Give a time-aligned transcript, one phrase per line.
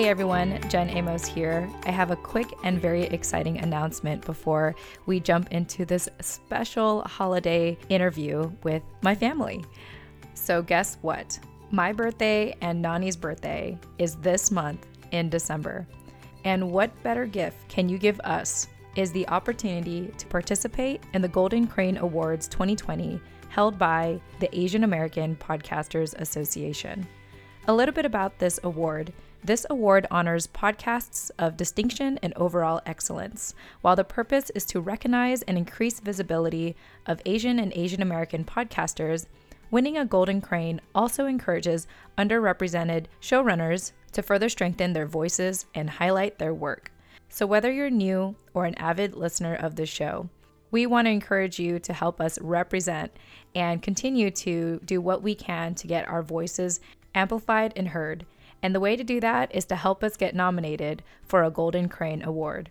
[0.00, 1.68] Hey everyone, Jen Amos here.
[1.84, 4.74] I have a quick and very exciting announcement before
[5.04, 9.62] we jump into this special holiday interview with my family.
[10.32, 11.38] So, guess what?
[11.70, 15.86] My birthday and Nani's birthday is this month in December.
[16.46, 21.28] And what better gift can you give us is the opportunity to participate in the
[21.28, 23.20] Golden Crane Awards 2020
[23.50, 27.06] held by the Asian American Podcasters Association.
[27.68, 29.12] A little bit about this award.
[29.42, 35.40] This award honors podcasts of distinction and overall excellence, while the purpose is to recognize
[35.42, 36.76] and increase visibility
[37.06, 39.26] of Asian and Asian American podcasters.
[39.70, 41.86] Winning a Golden Crane also encourages
[42.18, 46.92] underrepresented showrunners to further strengthen their voices and highlight their work.
[47.30, 50.28] So, whether you're new or an avid listener of the show,
[50.70, 53.10] we want to encourage you to help us represent
[53.54, 56.80] and continue to do what we can to get our voices
[57.14, 58.26] amplified and heard.
[58.62, 61.88] And the way to do that is to help us get nominated for a Golden
[61.88, 62.70] Crane Award.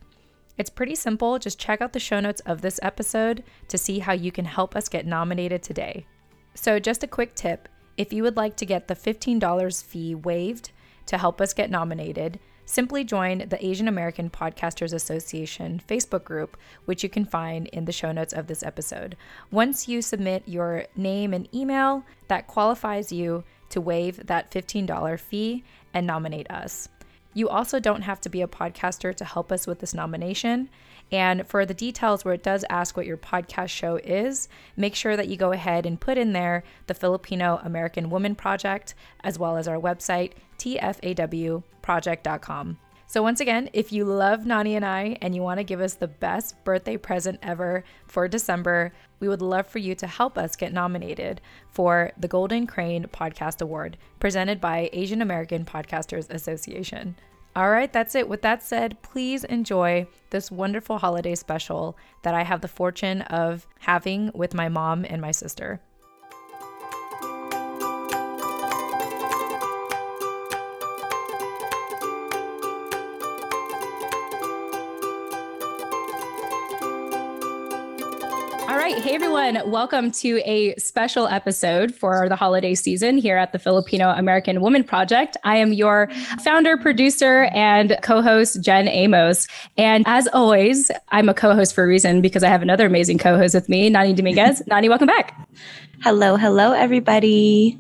[0.58, 1.40] It's pretty simple.
[1.40, 4.76] Just check out the show notes of this episode to see how you can help
[4.76, 6.06] us get nominated today.
[6.54, 10.72] So, just a quick tip if you would like to get the $15 fee waived
[11.06, 17.04] to help us get nominated, simply join the Asian American Podcasters Association Facebook group, which
[17.04, 19.18] you can find in the show notes of this episode.
[19.52, 25.64] Once you submit your name and email, that qualifies you to waive that $15 fee
[25.94, 26.90] and nominate us.
[27.34, 30.70] You also don't have to be a podcaster to help us with this nomination.
[31.12, 35.16] And for the details where it does ask what your podcast show is, make sure
[35.16, 39.58] that you go ahead and put in there the Filipino American Woman Project, as well
[39.58, 42.78] as our website, tfawproject.com.
[43.08, 45.96] So, once again, if you love Nani and I and you want to give us
[45.96, 50.56] the best birthday present ever for December, we would love for you to help us
[50.56, 57.16] get nominated for the Golden Crane Podcast Award presented by Asian American Podcasters Association.
[57.56, 58.30] All right, that's it.
[58.30, 63.68] With that said, please enjoy this wonderful holiday special that I have the fortune of
[63.80, 65.82] having with my mom and my sister.
[79.50, 79.72] Everyone.
[79.72, 84.84] Welcome to a special episode for the holiday season here at the Filipino American Woman
[84.84, 85.38] Project.
[85.44, 86.10] I am your
[86.44, 89.48] founder, producer, and co host, Jen Amos.
[89.78, 93.18] And as always, I'm a co host for a reason because I have another amazing
[93.18, 94.62] co host with me, Nani Dominguez.
[94.68, 95.36] Nani, welcome back.
[96.04, 96.36] Hello.
[96.36, 97.78] Hello, everybody.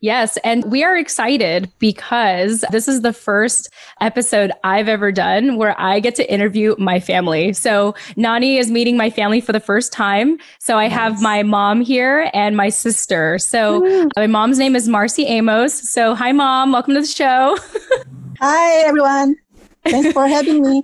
[0.00, 0.36] Yes.
[0.38, 6.00] And we are excited because this is the first episode I've ever done where I
[6.00, 7.52] get to interview my family.
[7.52, 10.38] So Nani is meeting my family for the first time.
[10.58, 13.38] So I have my mom here and my sister.
[13.38, 15.74] So my mom's name is Marci Amos.
[15.74, 16.72] So hi, mom.
[16.72, 17.56] Welcome to the show.
[18.40, 19.36] hi, everyone.
[19.84, 20.82] Thanks for having me.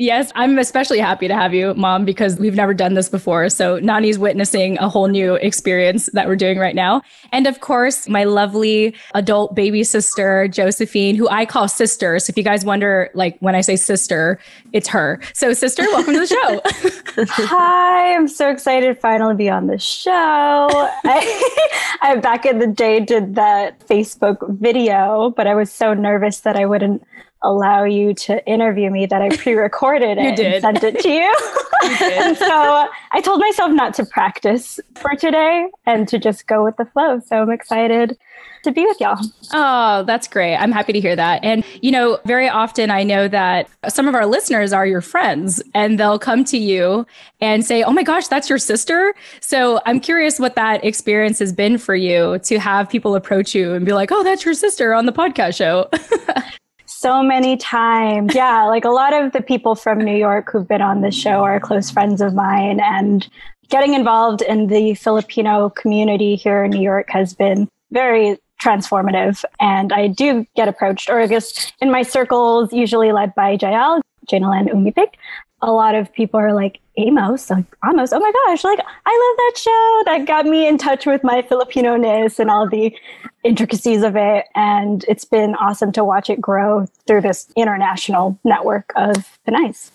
[0.00, 3.48] Yes, I'm especially happy to have you, Mom, because we've never done this before.
[3.48, 7.02] So Nani's witnessing a whole new experience that we're doing right now.
[7.32, 12.20] And of course, my lovely adult baby sister, Josephine, who I call sister.
[12.20, 14.38] So if you guys wonder, like when I say sister,
[14.72, 15.18] it's her.
[15.34, 17.24] So sister, welcome to the show.
[17.48, 20.12] Hi, I'm so excited to finally be on the show.
[20.12, 26.38] I, I back in the day did that Facebook video, but I was so nervous
[26.40, 27.04] that I wouldn't
[27.42, 31.34] allow you to interview me that I pre-recorded it and sent it to you.
[31.82, 36.76] you so I told myself not to practice for today and to just go with
[36.76, 37.20] the flow.
[37.20, 38.16] So I'm excited
[38.64, 39.18] to be with y'all.
[39.52, 40.56] Oh, that's great.
[40.56, 41.44] I'm happy to hear that.
[41.44, 45.62] And, you know, very often I know that some of our listeners are your friends
[45.74, 47.06] and they'll come to you
[47.40, 49.14] and say, Oh my gosh, that's your sister.
[49.40, 53.74] So I'm curious what that experience has been for you to have people approach you
[53.74, 55.88] and be like, Oh, that's your sister on the podcast show.
[57.00, 58.34] so many times.
[58.34, 61.44] Yeah, like a lot of the people from New York who've been on this show
[61.44, 62.80] are close friends of mine.
[62.80, 63.28] And
[63.68, 69.44] getting involved in the Filipino community here in New York has been very transformative.
[69.60, 74.00] And I do get approached, or I guess in my circles, usually led by Jael,
[74.28, 75.14] Janellen Umipik,
[75.62, 79.36] a lot of people are like, Amos, like Amos, oh my gosh, like I love
[79.36, 80.02] that show.
[80.04, 82.94] That got me in touch with my Filipino ness and all the
[83.44, 84.46] intricacies of it.
[84.54, 89.90] And it's been awesome to watch it grow through this international network of Pinays.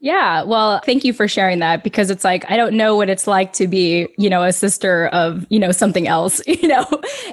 [0.00, 0.42] Yeah.
[0.42, 3.52] Well, thank you for sharing that because it's like, I don't know what it's like
[3.54, 6.86] to be, you know, a sister of, you know, something else, you know,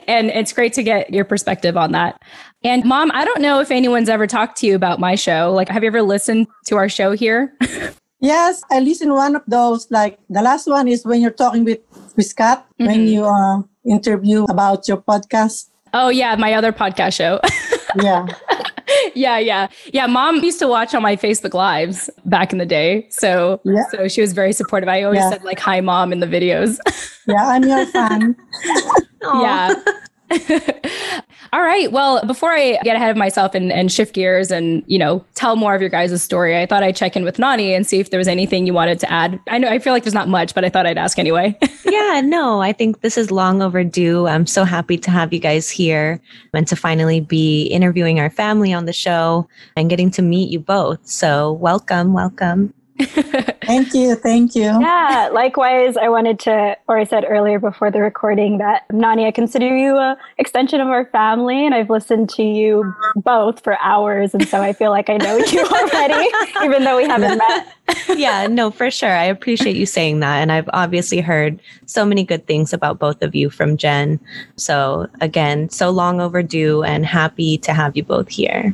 [0.08, 2.22] and it's great to get your perspective on that.
[2.64, 5.52] And mom, I don't know if anyone's ever talked to you about my show.
[5.54, 7.56] Like, have you ever listened to our show here?
[8.20, 9.88] yes, I listened one of those.
[9.92, 11.80] Like the last one is when you're talking with,
[12.16, 12.86] with Scott, mm-hmm.
[12.86, 15.70] when you uh, interview about your podcast.
[15.94, 17.40] Oh, yeah, my other podcast show.
[18.04, 18.26] yeah.
[19.16, 19.68] yeah, yeah.
[19.94, 23.08] Yeah, mom used to watch on my Facebook lives back in the day.
[23.10, 23.84] So Yeah.
[23.92, 24.90] so she was very supportive.
[24.90, 25.30] I always Yeah.
[25.30, 26.80] said like hi mom in the videos.
[27.28, 28.36] Yeah, I'm your fan.
[29.24, 29.74] yeah.
[31.54, 31.92] All right.
[31.92, 35.56] Well, before I get ahead of myself and, and shift gears and, you know, tell
[35.56, 38.10] more of your guys' story, I thought I'd check in with Nani and see if
[38.10, 39.40] there was anything you wanted to add.
[39.48, 41.58] I know I feel like there's not much, but I thought I'd ask anyway.
[41.86, 44.28] yeah, no, I think this is long overdue.
[44.28, 46.20] I'm so happy to have you guys here
[46.54, 49.48] and to finally be interviewing our family on the show
[49.78, 51.08] and getting to meet you both.
[51.08, 52.74] So, welcome, welcome.
[53.66, 54.16] Thank you.
[54.16, 54.64] Thank you.
[54.64, 59.32] Yeah, likewise, I wanted to, or I said earlier before the recording that Nani, I
[59.32, 64.34] consider you a extension of our family, and I've listened to you both for hours,
[64.34, 66.30] and so I feel like I know you already,
[66.64, 67.76] even though we haven't met.
[68.16, 69.12] yeah, no, for sure.
[69.12, 70.38] I appreciate you saying that.
[70.38, 74.20] And I've obviously heard so many good things about both of you from Jen.
[74.56, 78.74] So, again, so long overdue and happy to have you both here.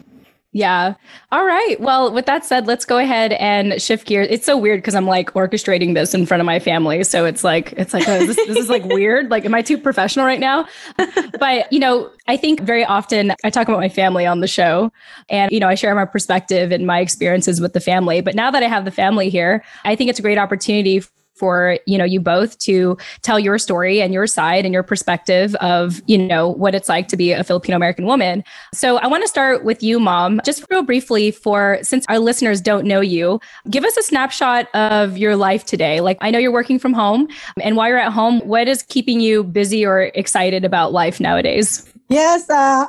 [0.54, 0.96] Yeah.
[1.32, 1.80] All right.
[1.80, 4.28] Well, with that said, let's go ahead and shift gears.
[4.30, 7.06] It's so weird because I'm like orchestrating this in front of my family.
[7.06, 9.32] So it's like, it's like, oh, this, this is like weird.
[9.32, 10.68] Like, am I too professional right now?
[11.40, 14.92] but, you know, I think very often I talk about my family on the show
[15.30, 18.20] and, you know, I share my perspective and my experiences with the family.
[18.20, 21.02] But now that I have the family here, I think it's a great opportunity
[21.42, 25.56] for you know you both to tell your story and your side and your perspective
[25.56, 28.44] of you know what it's like to be a Filipino American woman.
[28.76, 32.62] So I want to start with you mom just real briefly for since our listeners
[32.62, 33.40] don't know you
[33.72, 36.00] give us a snapshot of your life today.
[36.00, 37.28] Like I know you're working from home
[37.60, 41.92] and while you're at home what is keeping you busy or excited about life nowadays?
[42.10, 42.86] Yes, uh,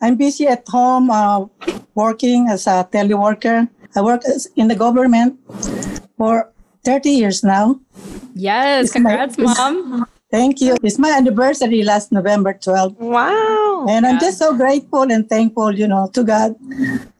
[0.00, 1.46] I'm busy at home uh,
[1.96, 3.66] working as a teleworker.
[3.96, 4.22] I work
[4.54, 5.40] in the government
[6.16, 6.52] for
[6.84, 7.80] 30 years now.
[8.34, 10.06] Yes, It's my- mom.
[10.30, 10.76] Thank you.
[10.82, 12.98] It's my anniversary last November 12th.
[13.00, 13.86] Wow.
[13.88, 16.54] And I'm just so grateful and thankful, you know, to God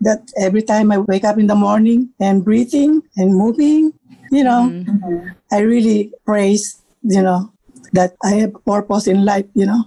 [0.02, 3.92] that every time I wake up in the morning and breathing and moving,
[4.30, 4.68] you know,
[5.50, 7.50] I really praise, you know,
[7.94, 9.84] that I have purpose in life, you know,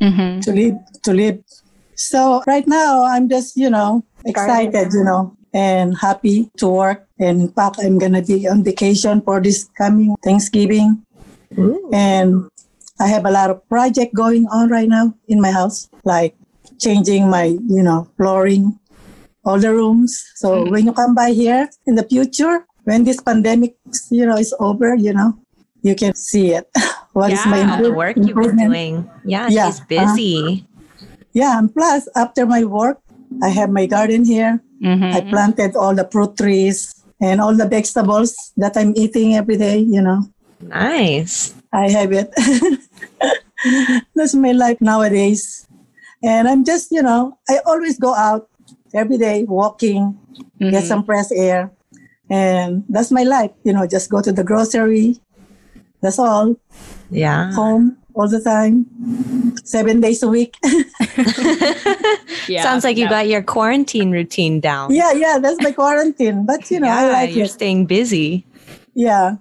[0.00, 0.42] Mhm.
[0.42, 0.74] to live,
[1.04, 1.38] to live.
[1.94, 7.03] So right now I'm just, you know, excited, you know, and happy to work.
[7.18, 11.04] And in fact, I'm going to be on vacation for this coming Thanksgiving.
[11.92, 12.50] And
[13.00, 16.34] I have a lot of project going on right now in my house, like
[16.80, 18.78] changing my, you know, flooring,
[19.44, 20.18] all the rooms.
[20.34, 20.70] So mm.
[20.70, 23.76] when you come by here in the future, when this pandemic,
[24.10, 25.38] you know, is over, you know,
[25.82, 26.68] you can see it.
[27.14, 28.72] What is my Yeah, All the work been improvement.
[28.74, 29.10] doing.
[29.24, 29.86] Yeah, Yeah, she's uh-huh.
[30.16, 30.66] busy.
[31.32, 32.98] Yeah, and plus after my work,
[33.38, 34.58] I have my garden here.
[34.82, 35.30] Mm-hmm, I Mhm.
[35.30, 40.02] planted all the fruit trees and all the vegetables that I'm eating every day, you
[40.04, 40.20] know.
[40.60, 41.54] Nice.
[41.72, 42.28] I have it.
[44.14, 45.66] That's my life nowadays.
[46.22, 48.48] And I'm just, you know, I always go out
[48.92, 50.16] every day walking,
[50.60, 50.88] get Mhm.
[50.88, 51.72] some fresh air.
[52.30, 55.20] And that's my life, you know, just go to the grocery.
[56.00, 56.56] That's all.
[57.10, 57.52] Yeah.
[57.52, 58.86] Home all the time,
[59.64, 60.56] seven days a week.
[62.46, 62.62] Yeah.
[62.62, 63.10] Sounds like you Yeah.
[63.10, 64.92] got your quarantine routine down.
[64.94, 66.44] yeah, yeah, that's my quarantine.
[66.44, 67.50] But, you know, I like you're it.
[67.50, 68.44] staying busy.
[68.94, 69.36] Yeah,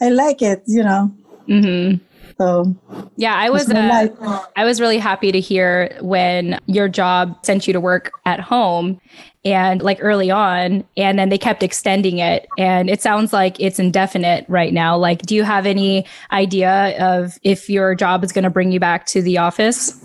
[0.00, 1.10] I like it, you know.
[1.48, 2.00] Mhm.
[2.38, 2.74] So
[3.16, 4.08] Yeah, I was uh.
[4.56, 9.00] I was really happy to hear when your job sent you to work at home
[9.46, 13.78] and like early on and then they kept extending it and it sounds like it's
[13.78, 14.96] indefinite right now.
[14.98, 18.80] Like do you have any idea of if your job is going to bring you
[18.80, 20.04] back to the office?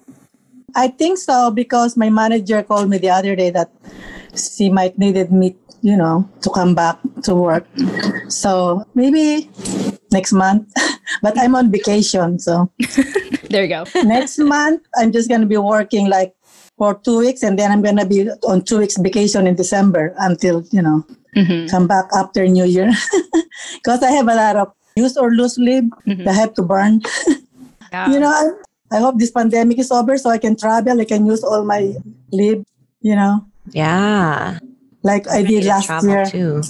[0.76, 3.72] I think so because my manager called me the other day that
[4.36, 7.66] she might needed me, you know, to come back to work.
[8.30, 9.50] So maybe
[10.12, 10.72] next month.
[11.24, 12.72] but I'm on vacation, so
[13.50, 13.84] There you go.
[14.04, 16.34] next month I'm just gonna be working like
[16.82, 20.66] for two weeks, and then I'm gonna be on two weeks vacation in December until
[20.74, 21.06] you know
[21.38, 21.70] Mhm.
[21.70, 22.90] come back after New Year
[23.78, 26.26] because I have a lot of use or lose leave Mhm.
[26.26, 27.06] that I have to burn.
[27.94, 28.08] Yeah.
[28.10, 28.46] you know, I,
[28.96, 30.96] I hope this pandemic is over so I can travel.
[30.96, 31.92] I can use all my
[32.32, 32.64] leave,
[33.04, 33.44] you know,
[33.76, 34.58] Yeah.
[35.04, 36.24] like I Ready did last travel year.
[36.26, 36.64] too.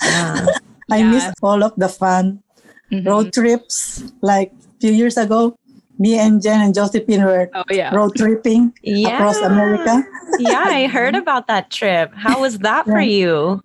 [0.00, 0.48] Yeah.
[0.90, 1.10] I Yeah.
[1.12, 2.40] missed all of the fun
[2.88, 3.04] Mhm.
[3.04, 4.00] road trips.
[4.24, 5.60] Like a few years ago,
[5.98, 7.94] me and Jen and Josephine were Oh yeah.
[7.94, 9.14] road tripping yeah.
[9.14, 10.04] across America.
[10.38, 12.12] yeah, I heard about that trip.
[12.14, 13.62] How was that for you?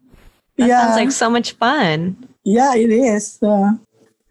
[0.57, 2.15] That yeah, sounds like so much fun.
[2.43, 3.39] yeah, it is.
[3.41, 3.71] Uh,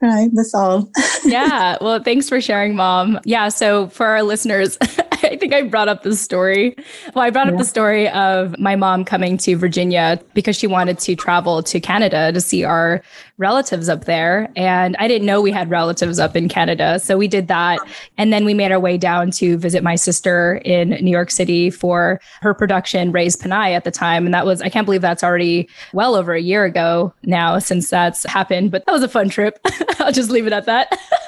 [0.00, 0.88] right, that's all.
[1.24, 1.76] yeah.
[1.80, 3.18] Well, thanks for sharing, mom.
[3.24, 3.48] Yeah.
[3.48, 4.78] So for our listeners,
[5.24, 6.74] I think I brought up the story.
[7.14, 7.52] Well, I brought yeah.
[7.52, 11.80] up the story of my mom coming to Virginia because she wanted to travel to
[11.80, 13.02] Canada to see our
[13.38, 14.50] relatives up there.
[14.56, 16.98] And I didn't know we had relatives up in Canada.
[16.98, 17.78] So we did that.
[18.18, 21.70] And then we made our way down to visit my sister in New York City
[21.70, 24.26] for her production, Raised Pinay at the time.
[24.26, 27.88] And that was, I can't believe that's already well over a year ago now since
[27.90, 28.70] that's happened.
[28.70, 29.58] But that was a fun trip.
[29.98, 30.98] I'll just leave it at that.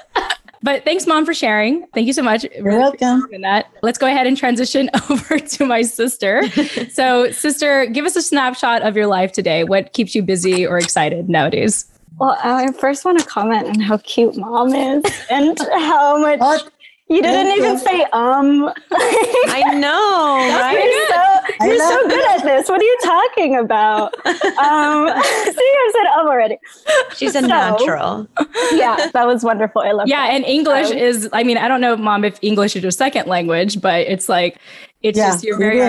[0.63, 1.87] But thanks, mom, for sharing.
[1.89, 2.45] Thank you so much.
[2.45, 3.27] You're really welcome.
[3.43, 3.67] That.
[3.83, 6.49] Let's go ahead and transition over to my sister.
[6.91, 9.65] so, sister, give us a snapshot of your life today.
[9.65, 11.87] What keeps you busy or excited nowadays?
[12.19, 16.72] Well, I first want to comment on how cute mom is and how much what?
[17.13, 18.73] You didn't even say um.
[18.91, 20.83] I know, right?
[20.83, 22.69] You're, so, you're so good at this.
[22.69, 24.15] What are you talking about?
[24.27, 26.59] um, see, I said um already.
[27.15, 28.29] She's a so, natural.
[28.73, 29.83] Yeah, that was wonderful.
[29.83, 30.09] I love.
[30.09, 30.33] Yeah, that.
[30.33, 31.29] and English um, is.
[31.35, 34.59] I mean, I don't know, mom, if English is your second language, but it's like
[35.03, 35.81] it's yeah, just you're very.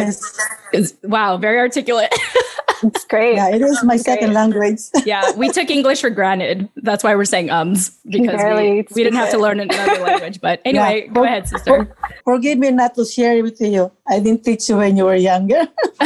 [0.74, 2.14] It wow, very articulate.
[2.84, 3.36] It's great.
[3.36, 4.36] Yeah, it is my second great.
[4.36, 4.80] language.
[5.06, 6.70] yeah, we took English for granted.
[6.78, 10.42] That's why we're saying ums because we, we, didn't have to learn another language.
[10.42, 11.14] But anyway, yeah.
[11.14, 11.96] go ahead, sister.
[12.26, 13.92] forgive me not to share it with you.
[14.08, 15.68] I didn't teach you when you were younger.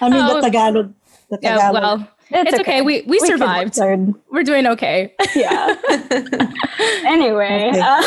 [0.00, 0.94] I mean, oh, the Tagalog.
[1.28, 1.60] The Tagalog.
[1.60, 2.78] Yeah, well, it's, it's okay.
[2.78, 2.82] okay.
[2.82, 3.78] We we, we survived.
[4.30, 5.14] We're doing okay.
[5.34, 5.76] Yeah.
[7.04, 7.80] anyway, okay.
[7.80, 8.02] Uh,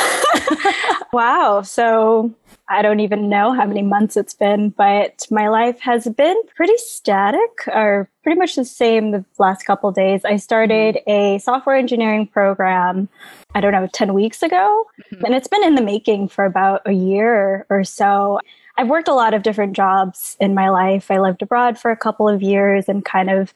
[1.12, 1.62] wow.
[1.62, 2.34] So
[2.70, 6.77] I don't even know how many months it's been, but my life has been pretty
[6.77, 10.24] static or pretty much the same the last couple days.
[10.24, 13.10] I started a software engineering program,
[13.53, 15.25] I don't know, 10 weeks ago, mm-hmm.
[15.25, 18.39] and it's been in the making for about a year or so.
[18.77, 21.12] I've worked a lot of different jobs in my life.
[21.12, 23.53] I lived abroad for a couple of years and kind of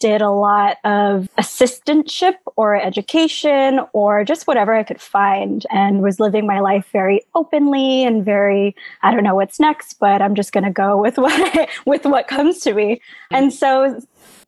[0.00, 6.18] did a lot of assistantship or education or just whatever I could find and was
[6.18, 10.52] living my life very openly and very, I don't know what's next, but I'm just
[10.52, 13.00] going to go with what, with what comes to me.
[13.30, 14.00] And so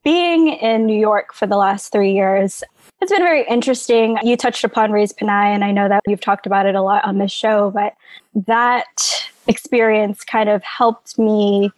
[0.02, 2.64] being in New York for the last three years,
[3.00, 4.16] it's been very interesting.
[4.22, 7.04] You touched upon Raised Pinay, and I know that you've talked about it a lot
[7.04, 7.94] on this show, but
[8.46, 11.72] that experience kind of helped me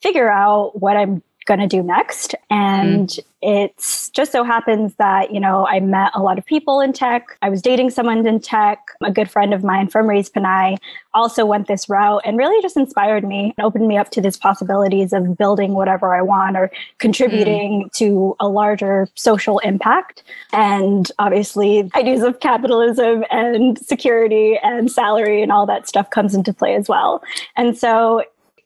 [0.00, 2.34] figure out what I'm going to do next.
[2.50, 3.24] And mm.
[3.40, 7.36] it's just so happens that, you know, I met a lot of people in tech.
[7.40, 8.90] I was dating someone in tech.
[9.02, 10.76] A good friend of mine from Raised Pinay
[11.14, 14.36] also went this route and really just inspired me and opened me up to these
[14.36, 17.92] possibilities of building whatever I want or contributing mm.
[17.94, 20.22] to a larger social impact.
[20.52, 26.52] And obviously, ideas of capitalism and security and salary and all that stuff comes into
[26.52, 27.22] play as well.
[27.56, 28.22] And so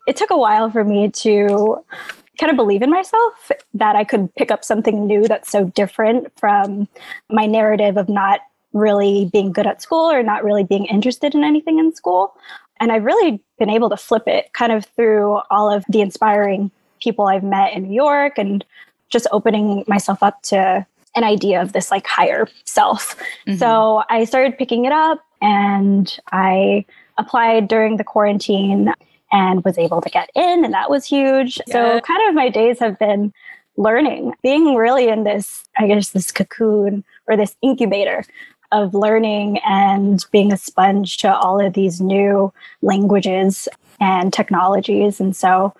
[0.08, 1.84] it took a while for me to
[2.38, 6.32] kind of believe in myself that I could pick up something new that's so different
[6.38, 6.88] from
[7.30, 8.40] my narrative of not
[8.72, 12.34] really being good at school or not really being interested in anything in school.
[12.80, 16.70] And I've really been able to flip it kind of through all of the inspiring
[17.00, 18.64] people I've met in New York and
[19.10, 23.16] just opening myself up to an idea of this like higher self.
[23.46, 23.58] Mm-hmm.
[23.58, 26.86] So I started picking it up and I
[27.18, 28.92] applied during the quarantine
[29.32, 31.58] and was able to get in, and that was huge.
[31.66, 31.72] Yeah.
[31.72, 33.32] So, kind of my days have been
[33.76, 38.24] learning, being really in this, I guess, this cocoon or this incubator
[38.70, 43.68] of learning and being a sponge to all of these new languages
[44.00, 45.20] and technologies.
[45.20, 45.74] And so,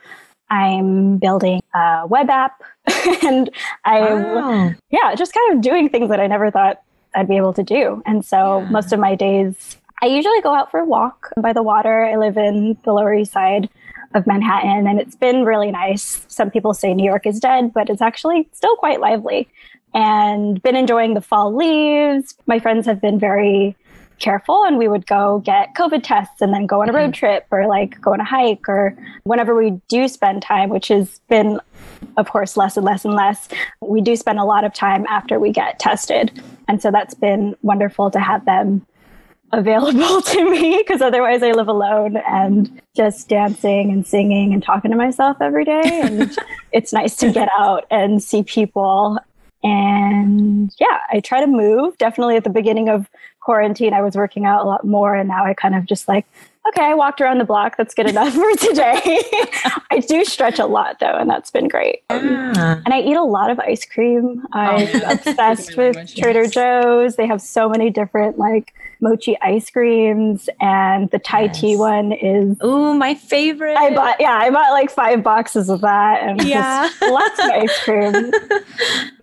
[0.52, 2.62] I'm building a web app
[3.22, 3.50] and
[3.84, 4.74] I'm, wow.
[4.90, 6.82] yeah, just kind of doing things that I never thought
[7.14, 8.02] I'd be able to do.
[8.06, 8.70] And so yeah.
[8.70, 12.04] most of my days I usually go out for a walk by the water.
[12.04, 13.68] I live in the Lower East Side
[14.14, 16.26] of Manhattan, and it's been really nice.
[16.26, 19.48] Some people say New York is dead, but it's actually still quite lively.
[19.94, 22.34] And been enjoying the fall leaves.
[22.46, 23.76] My friends have been very
[24.18, 27.12] careful, and we would go get COVID tests and then go on a road mm-hmm.
[27.12, 31.20] trip or like go on a hike or whenever we do spend time, which has
[31.28, 31.60] been,
[32.16, 33.48] of course, less and less and less.
[33.80, 36.42] We do spend a lot of time after we get tested.
[36.66, 38.84] And so that's been wonderful to have them
[39.52, 44.90] available to me because otherwise I live alone and just dancing and singing and talking
[44.90, 45.82] to myself every day.
[45.84, 46.36] And
[46.72, 49.18] it's nice to get out and see people.
[49.62, 51.96] And yeah, I try to move.
[51.98, 53.08] Definitely at the beginning of
[53.40, 55.14] quarantine, I was working out a lot more.
[55.14, 56.26] And now I kind of just like,
[56.68, 57.76] okay, I walked around the block.
[57.76, 59.00] That's good enough for today.
[59.90, 62.02] I do stretch a lot though, and that's been great.
[62.10, 62.80] Ah.
[62.84, 64.46] And I eat a lot of ice cream.
[64.52, 67.16] I'm oh, obsessed with Trader Joe's.
[67.16, 71.60] They have so many different like mochi ice creams, and the Thai yes.
[71.60, 73.76] tea one is oh my favorite.
[73.76, 77.78] I bought yeah, I bought like five boxes of that, and yeah, lots of ice
[77.82, 78.12] cream.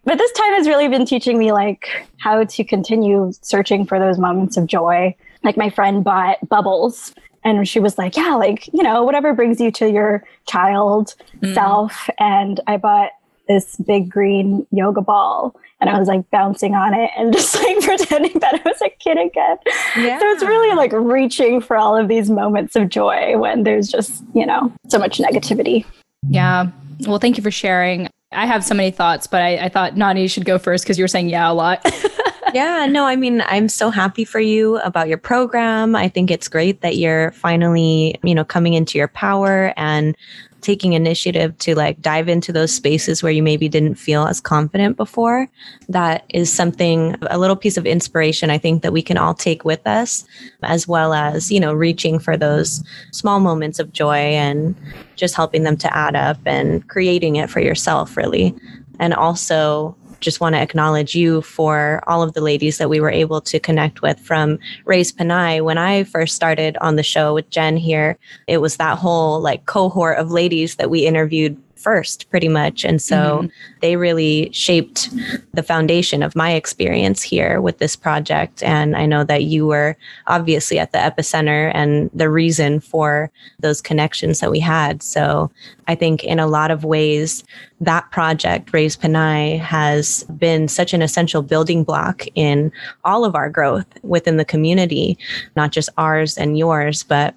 [0.04, 4.20] but this time has really been teaching me like how to continue searching for those
[4.20, 5.16] moments of joy.
[5.42, 9.60] Like my friend bought bubbles and she was like, yeah, like, you know, whatever brings
[9.60, 11.54] you to your child mm.
[11.54, 12.10] self.
[12.20, 13.12] And I bought
[13.48, 17.80] this big green yoga ball and I was like bouncing on it and just like
[17.82, 19.58] pretending that I was a kid again.
[19.98, 20.20] Yeah.
[20.20, 24.24] So it's really like reaching for all of these moments of joy when there's just,
[24.34, 25.86] you know, so much negativity.
[26.30, 26.68] Yeah.
[27.08, 28.10] Well, thank you for sharing.
[28.32, 31.04] I have so many thoughts, but I, I thought Nani should go first because you
[31.04, 31.84] were saying yeah a lot.
[32.54, 35.96] yeah, no, I mean, I'm so happy for you about your program.
[35.96, 40.16] I think it's great that you're finally, you know, coming into your power and
[40.62, 44.98] taking initiative to like dive into those spaces where you maybe didn't feel as confident
[44.98, 45.48] before.
[45.88, 49.64] That is something, a little piece of inspiration I think that we can all take
[49.64, 50.26] with us,
[50.64, 54.76] as well as, you know, reaching for those small moments of joy and
[55.16, 58.54] just helping them to add up and creating it for yourself, really.
[59.00, 63.12] And also just want to acknowledge you for all of the ladies that we were
[63.12, 65.64] able to connect with from Raised Pinay.
[65.64, 69.66] When I first started on the show with Jen here, it was that whole like
[69.66, 72.84] cohort of ladies that we interviewed first, pretty much.
[72.84, 73.48] And so mm-hmm.
[73.82, 75.10] they really shaped
[75.54, 78.62] the foundation of my experience here with this project.
[78.64, 79.96] And I know that you were
[80.28, 85.02] obviously at the epicenter and the reason for those connections that we had.
[85.02, 85.52] So
[85.88, 87.44] I think in a lot of ways,
[87.82, 92.72] that project, Raised Pinay, has been such an essential building block in
[93.06, 95.18] all of our growth within the community,
[95.56, 97.36] not just ours and yours, but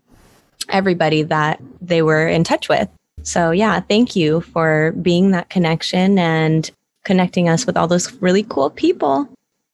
[0.68, 2.88] everybody that they were in touch with.
[3.23, 6.71] So, yeah, thank you for being that connection and
[7.05, 9.29] connecting us with all those really cool people.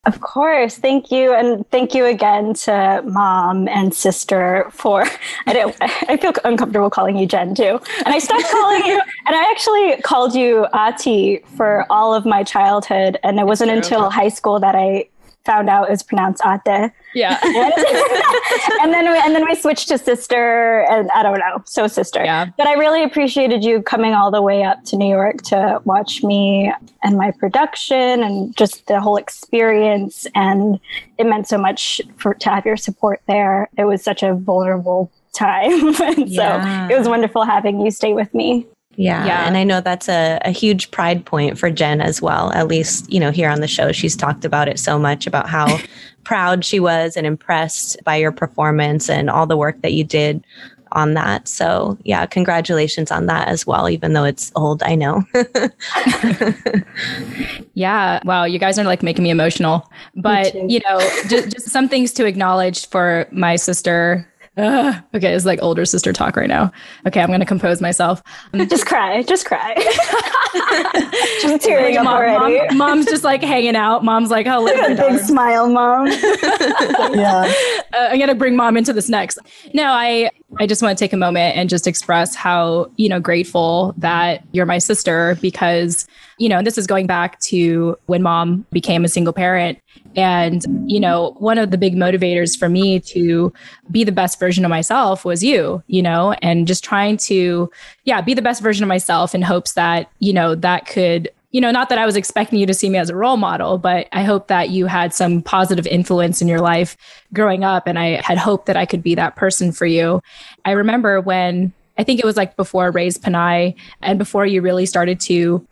[0.09, 0.79] Of course.
[0.79, 1.35] Thank you.
[1.35, 5.05] And thank you again to mom and sister for
[5.47, 7.79] I don't I feel uncomfortable calling you Jen too.
[8.07, 12.43] And I stopped calling you and I actually called you Ati for all of my
[12.43, 13.19] childhood.
[13.23, 15.09] And it wasn't until high school that I
[15.45, 16.91] found out it was pronounced Ate.
[17.19, 17.39] Yeah.
[18.83, 21.63] and then we, and then we switched to sister and I don't know.
[21.65, 22.25] So sister.
[22.25, 22.51] Yeah.
[22.57, 26.23] But I really appreciated you coming all the way up to New York to watch
[26.23, 26.73] me
[27.03, 30.79] and my production and just the whole experience and
[31.19, 33.69] it meant so much for to have your support there.
[33.77, 35.71] It was such a vulnerable time.
[36.19, 36.89] yeah.
[36.89, 38.67] so it was wonderful having you stay with me.
[38.99, 39.25] Yeah.
[39.27, 39.47] yeah.
[39.47, 42.51] And I know that's a, a huge pride point for Jen as well.
[42.53, 45.49] At least, you know, here on the show, she's talked about it so much about
[45.49, 45.79] how
[46.29, 50.45] proud she was and impressed by your performance and all the work that you did
[50.93, 51.49] on that.
[51.49, 55.25] So, yeah, congratulations on that as well, even though it's old, I know.
[57.73, 58.21] yeah.
[58.27, 58.45] Wow.
[58.45, 59.91] You guys are like making me emotional.
[60.17, 65.45] But, you know, just, just some things to acknowledge for my sister uh, okay, it's
[65.45, 66.73] like older sister talk right now.
[67.07, 68.23] Okay, I'm gonna compose myself.
[68.69, 69.75] just cry, just cry.
[71.41, 72.67] just tearing up mom, already.
[72.75, 74.05] Mom, mom's just like hanging out.
[74.05, 77.53] Mom's like, "Oh, look big smile, mom." yeah,
[77.95, 79.39] uh, I'm gonna bring mom into this next.
[79.73, 83.21] No, I I just want to take a moment and just express how you know
[83.21, 86.07] grateful that you're my sister because
[86.39, 89.79] you know, this is going back to when mom became a single parent.
[90.17, 93.53] And, you know, one of the big motivators for me to
[93.91, 97.71] be the best version of myself was you, you know, and just trying to,
[98.05, 101.63] yeah, be the best version of myself in hopes that, you know, that could you
[101.63, 104.07] know, not that I was expecting you to see me as a role model, but
[104.13, 106.95] I hope that you had some positive influence in your life
[107.33, 107.87] growing up.
[107.87, 110.21] And I had hoped that I could be that person for you.
[110.67, 114.85] I remember when I think it was like before Raised Pinay and before you really
[114.85, 115.67] started to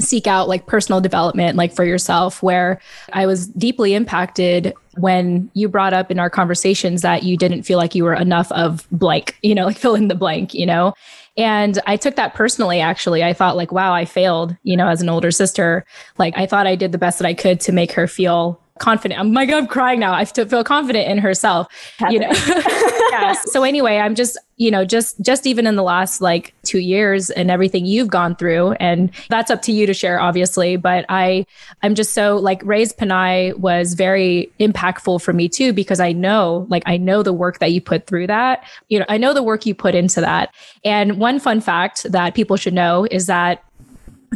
[0.00, 2.80] seek out like personal development like for yourself where
[3.12, 7.78] i was deeply impacted when you brought up in our conversations that you didn't feel
[7.78, 10.92] like you were enough of blank you know like fill in the blank you know?
[11.36, 13.22] And i took that personally actually.
[13.22, 15.84] I thought like wow i failed you know as an older sister.
[16.18, 19.18] Like i thought i did the best that i could to make her feel confident.
[19.18, 20.12] I'm like, I'm crying now.
[20.12, 21.68] I feel confident in herself,
[22.10, 22.30] you know?
[23.10, 23.32] yeah.
[23.32, 27.30] So anyway, I'm just, you know, just, just even in the last like two years
[27.30, 30.76] and everything you've gone through, and that's up to you to share, obviously.
[30.76, 31.46] But I,
[31.82, 36.66] I'm just so like Raised Pinay was very impactful for me too, because I know,
[36.70, 38.64] like, I know the work that you put through that.
[38.88, 40.54] You know, I know the work you put into that.
[40.84, 43.62] And one fun fact that people should know is that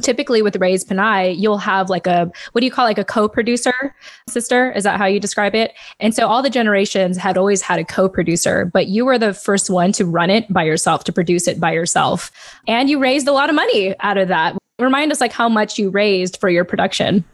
[0.02, 3.94] typically with Raised Pinay, you'll have like a what do you call like a co-producer
[4.28, 4.72] sister?
[4.72, 5.72] Is that how you describe it?
[5.98, 9.70] And so all the generations had always had a co-producer, but you were the first
[9.70, 12.30] one to run it by yourself, to produce it by yourself.
[12.66, 14.56] And you raised a lot of money out of that.
[14.78, 17.24] Remind us like how much you raised for your production.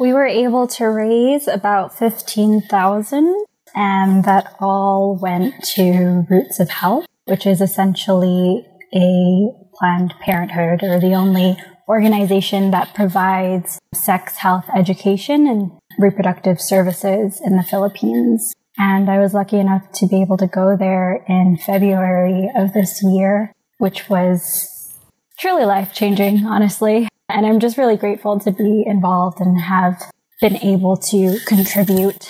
[0.00, 7.06] We were able to raise about 15,000 and that all went to Roots of Health,
[7.26, 11.56] which is essentially a Planned Parenthood or the only
[11.88, 18.54] organization that provides sex health education and reproductive services in the Philippines.
[18.78, 23.02] And I was lucky enough to be able to go there in February of this
[23.02, 24.94] year, which was
[25.38, 27.08] truly life changing, honestly.
[27.28, 30.02] And I'm just really grateful to be involved and have
[30.40, 32.28] been able to contribute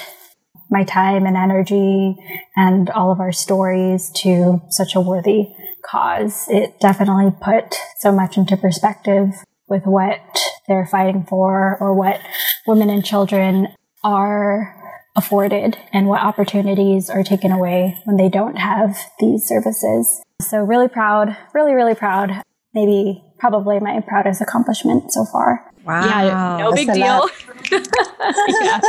[0.70, 2.16] my time and energy
[2.56, 6.46] and all of our stories to such a worthy cause.
[6.48, 9.30] It definitely put so much into perspective
[9.68, 10.20] with what
[10.68, 12.20] they're fighting for or what
[12.66, 13.68] women and children
[14.04, 14.76] are
[15.16, 20.22] afforded and what opportunities are taken away when they don't have these services.
[20.40, 22.42] So really proud, really, really proud.
[22.74, 25.71] Maybe probably my proudest accomplishment so far.
[25.84, 26.06] Wow.
[26.06, 27.28] Yeah, no big deal.
[27.70, 27.80] yeah.
[28.62, 28.80] Yeah.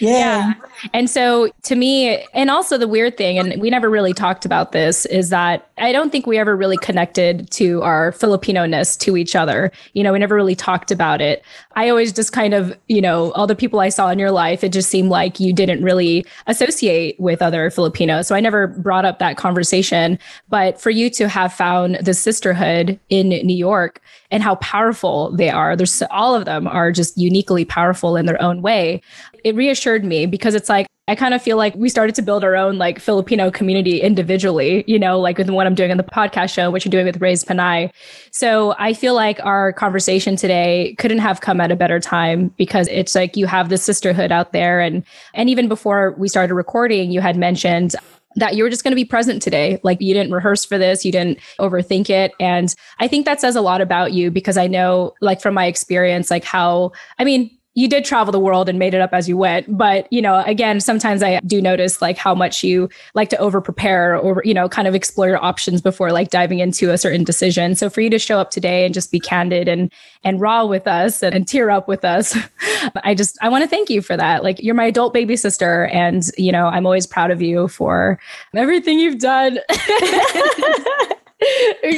[0.00, 0.54] Yeah.
[0.94, 4.70] And so to me, and also the weird thing, and we never really talked about
[4.72, 9.16] this, is that I don't think we ever really connected to our Filipino ness to
[9.16, 9.72] each other.
[9.94, 11.42] You know, we never really talked about it.
[11.74, 14.62] I always just kind of, you know, all the people I saw in your life,
[14.62, 18.28] it just seemed like you didn't really associate with other Filipinos.
[18.28, 20.18] So I never brought up that conversation.
[20.48, 25.50] But for you to have found the sisterhood in New York and how powerful they
[25.50, 29.00] are, there's all of them are just uniquely powerful in their own way.
[29.44, 32.44] It reassured me because it's like, I kind of feel like we started to build
[32.44, 36.02] our own like Filipino community individually, you know, like with what I'm doing on the
[36.02, 37.90] podcast show, what you're doing with Raised Pinay.
[38.30, 42.88] So I feel like our conversation today couldn't have come at a better time because
[42.88, 44.80] it's like you have the sisterhood out there.
[44.80, 47.96] And, and even before we started recording, you had mentioned
[48.36, 49.80] that you were just going to be present today.
[49.82, 52.32] Like you didn't rehearse for this, you didn't overthink it.
[52.38, 55.66] And I think that says a lot about you because I know, like, from my
[55.66, 59.28] experience, like how, I mean, you did travel the world and made it up as
[59.28, 63.28] you went but you know again sometimes i do notice like how much you like
[63.28, 66.90] to over prepare or you know kind of explore your options before like diving into
[66.90, 67.74] a certain decision.
[67.74, 69.92] So for you to show up today and just be candid and
[70.24, 72.36] and raw with us and, and tear up with us
[73.04, 74.42] i just i want to thank you for that.
[74.42, 78.18] Like you're my adult baby sister and you know i'm always proud of you for
[78.54, 79.58] everything you've done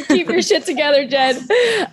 [0.09, 1.37] Keep your shit together, Jen.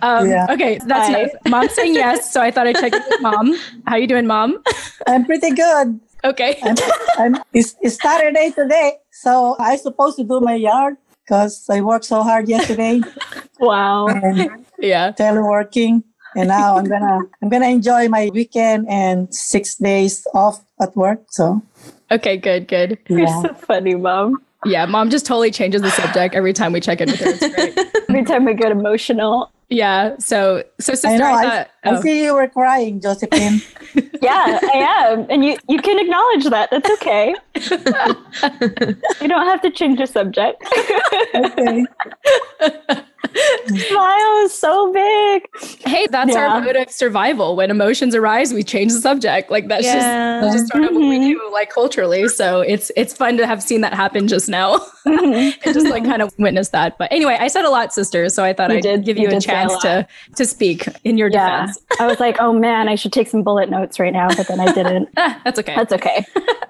[0.02, 0.46] Um, Yeah.
[0.50, 1.12] Okay, that's Bye.
[1.12, 1.30] nice.
[1.46, 3.56] Mom's saying yes, so I thought I'd check in with mom.
[3.86, 4.62] How you doing, mom?
[5.06, 6.00] I'm pretty good.
[6.24, 6.58] Okay.
[6.62, 6.76] I'm,
[7.18, 12.04] I'm, it's, it's Saturday today, so I'm supposed to do my yard because I worked
[12.04, 13.00] so hard yesterday
[13.60, 14.08] Wow.
[14.08, 15.12] and Yeah.
[15.12, 16.02] teleworking.
[16.36, 21.22] And now I'm gonna I'm gonna enjoy my weekend and six days off at work.
[21.30, 21.62] So
[22.10, 22.98] Okay, good, good.
[23.08, 23.16] yeah.
[23.18, 24.42] You're so funny, mom.
[24.64, 27.30] Yeah, mom just totally changes the subject every time we check in with her.
[27.30, 27.78] It's great.
[28.08, 29.52] Every time we get emotional.
[29.68, 30.16] Yeah.
[30.18, 31.26] So so sister, I know.
[31.26, 32.00] I I, thought I oh.
[32.00, 33.60] see you were crying, Josephine.
[34.20, 35.26] Yeah, I am.
[35.30, 36.70] And you, you can acknowledge that.
[36.70, 37.34] That's okay.
[39.20, 40.62] you don't have to change the subject.
[41.34, 41.84] okay.
[43.66, 45.42] Smile is so big.
[45.84, 46.48] Hey, that's Yeah.
[46.54, 47.56] our mode of survival.
[47.56, 49.50] When emotions arise, we change the subject.
[49.50, 49.94] Like that's Yeah.
[49.94, 50.06] just
[50.42, 51.32] that's just sort of what we Mhm.
[51.32, 52.28] do, like culturally.
[52.28, 54.80] So it's it's fun to have seen that happen just now.
[55.04, 56.96] and just like kind of witness that.
[56.98, 58.28] But anyway, I said a lot, sister.
[58.28, 60.06] So I thought You I'd did- give you you, a did say a chance to
[60.36, 61.66] to speak in your Yeah.
[61.66, 61.80] defense.
[62.00, 64.60] I was like, oh man, I should take some bullet notes right now, but then
[64.60, 65.08] I didn't.
[65.16, 65.74] That's okay.
[65.76, 66.24] That's okay.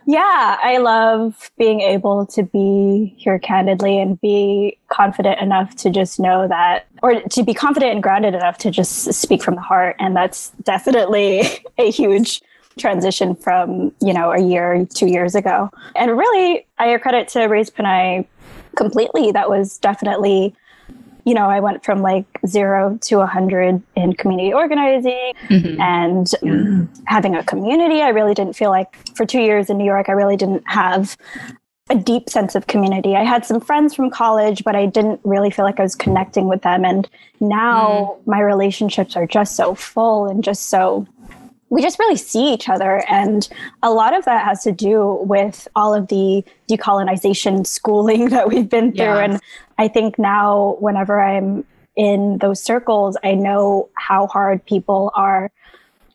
[0.07, 6.19] yeah, I love being able to be here candidly and be confident enough to just
[6.19, 9.97] know that, or to be confident and grounded enough to just speak from the heart.
[9.99, 11.43] And that's definitely
[11.79, 12.43] a huge
[12.79, 15.71] transition from, you know, a year, two years ago.
[15.97, 18.27] And really, I credit to Raised Pinay
[18.77, 19.33] completely.
[19.33, 20.55] That was definitely
[21.29, 25.79] you know, I went from like zero to a hundred in community organizing Mhm.
[25.79, 26.27] and
[27.07, 28.01] having a community.
[28.01, 31.17] I really didn't feel like for two years in New York, I really didn't have
[31.91, 33.15] a deep sense of community.
[33.15, 36.47] I had some friends from college, but I didn't really feel like I was connecting
[36.49, 36.85] with them.
[36.85, 37.07] And
[37.41, 41.07] now my relationships are just so full and just so
[41.71, 43.05] we just really see each other.
[43.09, 43.49] And
[43.83, 48.69] a lot of that has to do with all of the decolonization schooling that we've
[48.69, 49.05] been through.
[49.05, 49.25] Yeah.
[49.25, 49.41] And
[49.79, 51.65] I think now, whenever I'm
[51.97, 55.51] in those circles, I know how hard people are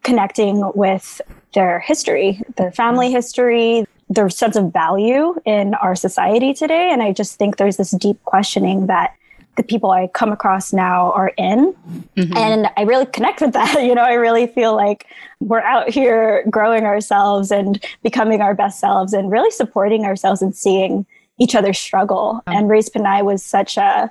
[0.03, 1.21] connecting with
[1.53, 3.15] their history, their family mm-hmm.
[3.15, 6.89] history, their sense of value in our society today.
[6.91, 9.15] And I just think there's this deep questioning that
[9.55, 11.75] the people I come across now are in.
[12.17, 12.35] Mhm.
[12.35, 13.73] And I really connect with that.
[13.83, 15.05] You know, I really feel like
[15.39, 20.55] we're out here growing ourselves and becoming our best selves and really supporting ourselves and
[20.55, 21.05] seeing
[21.39, 22.41] each other struggle.
[22.47, 24.09] And Raised Pinay was such a,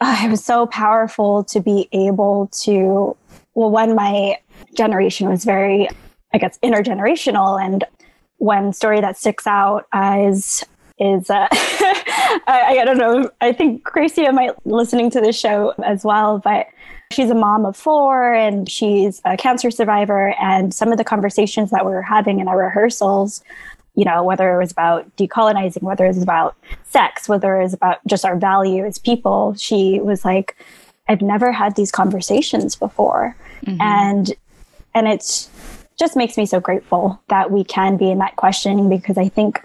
[0.00, 3.16] ah, it was so powerful to be able to,
[3.54, 4.38] well, one, my
[4.74, 5.88] generation was very,
[6.32, 7.62] I guess, intergenerational.
[7.62, 7.84] And
[8.38, 10.64] one story that sticks out is
[10.98, 13.30] is uh, I, I don't know.
[13.40, 16.66] I think Gracia might listening to this show as well, but
[17.12, 20.34] she's a mom of four and she's a cancer survivor.
[20.40, 23.42] And some of the conversations that we were having in our rehearsals
[23.94, 27.74] you know, whether it was about decolonizing, whether it was about sex, whether it was
[27.74, 30.56] about just our value as people, she was like,
[31.08, 33.36] I've never had these conversations before.
[33.66, 33.80] Mm-hmm.
[33.80, 34.32] And
[34.94, 35.48] and it's
[35.98, 39.62] just makes me so grateful that we can be in that questioning because I think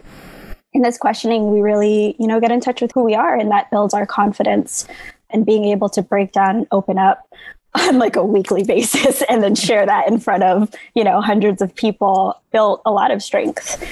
[0.73, 3.51] in this questioning we really, you know, get in touch with who we are and
[3.51, 4.88] that builds our confidence
[5.32, 7.27] and being able to break down and open up
[7.75, 11.62] on like a weekly basis and then share that in front of, you know, hundreds
[11.62, 13.84] of people built a lot of strength.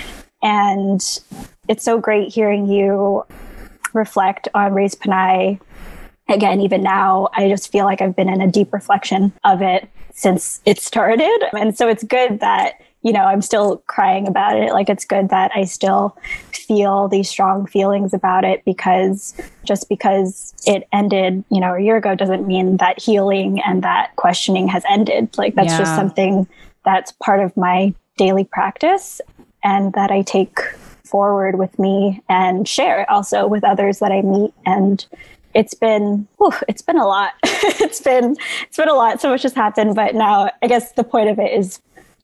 [0.42, 1.02] And
[1.68, 3.24] it's so great hearing you
[3.94, 5.60] reflect on Raised Pinay.
[6.30, 9.90] Again, even now, I just feel like I've been in a deep reflection of it
[10.14, 11.38] since it started.
[11.54, 14.74] And so it's good that you know, I'm still crying about it.
[14.74, 16.18] Like it's good that I still
[16.52, 19.34] feel these strong feelings about it because
[19.64, 24.16] just because it ended, you know, a year ago doesn't mean that healing and that
[24.16, 25.38] questioning has ended.
[25.38, 25.80] Like that's yeah.
[25.80, 26.48] just something
[26.84, 29.22] that's part of my daily practice
[29.64, 30.60] and that I take
[31.06, 35.06] forward with me and share also with others that I meet and
[35.54, 39.44] it's been whew, it's been a lot it's been it's been a lot so much
[39.44, 41.80] has happened but now i guess the point of it is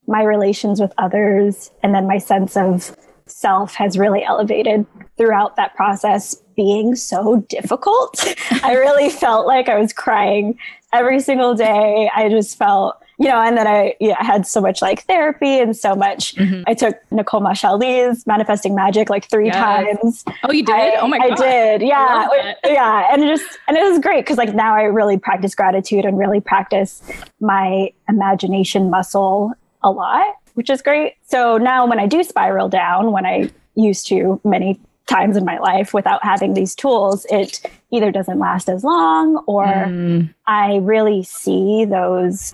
[0.08, 4.86] my relations with others and then my sense of self has really elevated
[5.18, 8.24] throughout that process being so difficult.
[8.64, 10.58] I really felt like I was crying
[10.92, 12.10] every single day.
[12.16, 15.76] I just felt, you know, and then I yeah, had so much like therapy and
[15.76, 16.36] so much.
[16.36, 16.64] Mm-hmm.
[16.68, 19.56] I took Nicole Mashali's Manifesting Magic like three yes.
[19.56, 20.26] times.
[20.44, 20.76] Oh, you did?
[20.76, 21.32] I, oh my god.
[21.32, 21.82] I did.
[21.88, 22.28] Yeah.
[22.32, 23.08] I yeah.
[23.12, 26.18] And it just and it was great because like now I really practice gratitude and
[26.18, 27.02] really practice
[27.40, 31.16] my imagination muscle a lot, which is great.
[31.24, 35.58] So now when I do spiral down, when I used to many times in my
[35.60, 40.34] life without having these tools, it either doesn't last as long or mm.
[40.48, 42.54] I really see those.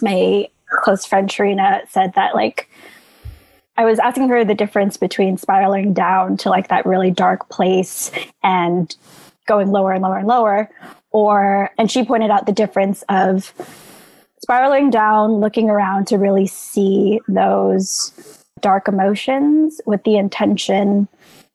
[0.00, 0.48] My
[0.82, 2.68] close friend Sharina said that like
[3.76, 8.10] I was asking her the difference between spiraling down to like that really dark place
[8.42, 8.94] and
[9.46, 10.70] going lower and lower and lower
[11.10, 13.52] or and she pointed out the difference of
[14.46, 18.12] spiraling down, looking around to really see those
[18.60, 21.08] dark emotions with the intention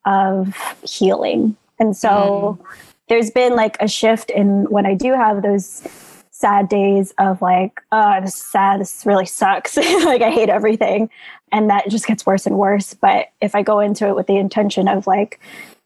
[0.04, 1.56] of healing.
[1.78, 2.66] And so mm.
[3.08, 5.88] there's been like a shift in when I do have those
[6.32, 9.74] sad days of like, oh, this is sad, this really sucks.
[10.04, 11.08] like I hate everything.
[11.50, 12.92] And that just gets worse and worse.
[12.92, 15.40] But if I go into it with the intention of like,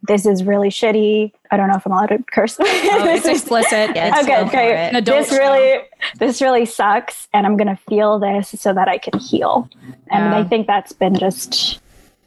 [0.06, 1.32] this is really shitty.
[1.50, 2.56] I don't know if I'm allowed to curse.
[2.58, 3.94] Oh, it's explicit.
[3.94, 5.04] Yes, okay, great.
[5.04, 5.82] This really,
[6.18, 9.68] this really sucks, and I'm gonna feel this so that I can heal.
[10.10, 10.38] And yeah.
[10.38, 11.80] I think that's been just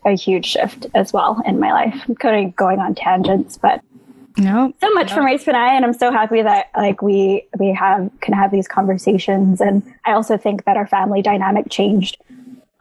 [0.06, 2.04] a huge shift as well in my life.
[2.08, 3.82] I'm kind of going on tangents, but
[4.38, 5.16] no, so much no.
[5.16, 8.68] from Raised Pinay, and I'm so happy that like we we have can have these
[8.68, 9.62] conversations.
[9.62, 12.18] And I also think that our family dynamic changed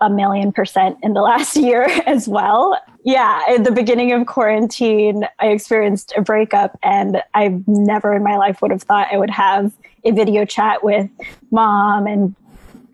[0.01, 2.79] a million percent in the last year as well.
[3.05, 8.37] Yeah, at the beginning of quarantine, I experienced a breakup, and I never in my
[8.37, 9.73] life would have thought I would have
[10.05, 11.09] a video chat with
[11.51, 12.35] mom and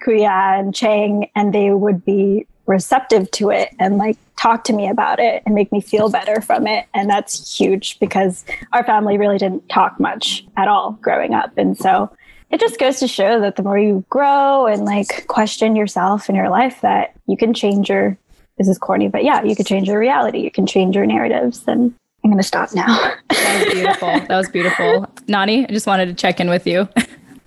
[0.05, 4.88] Kuya and Chang, and they would be receptive to it and like talk to me
[4.88, 6.87] about it and make me feel better from it.
[6.95, 11.57] And that's huge because our family really didn't talk much at all growing up.
[11.57, 12.11] And so
[12.55, 16.37] it just goes to show that the more you grow and like question yourself in
[16.37, 18.17] your life that you can change your
[18.59, 20.38] this is corny but yeah you can change your reality.
[20.38, 21.64] You can change your narratives.
[21.67, 22.87] And i'm going to stop now.
[23.31, 24.09] That was beautiful.
[24.29, 25.12] That was beautiful.
[25.27, 26.88] Nani i just wanted to check in with you.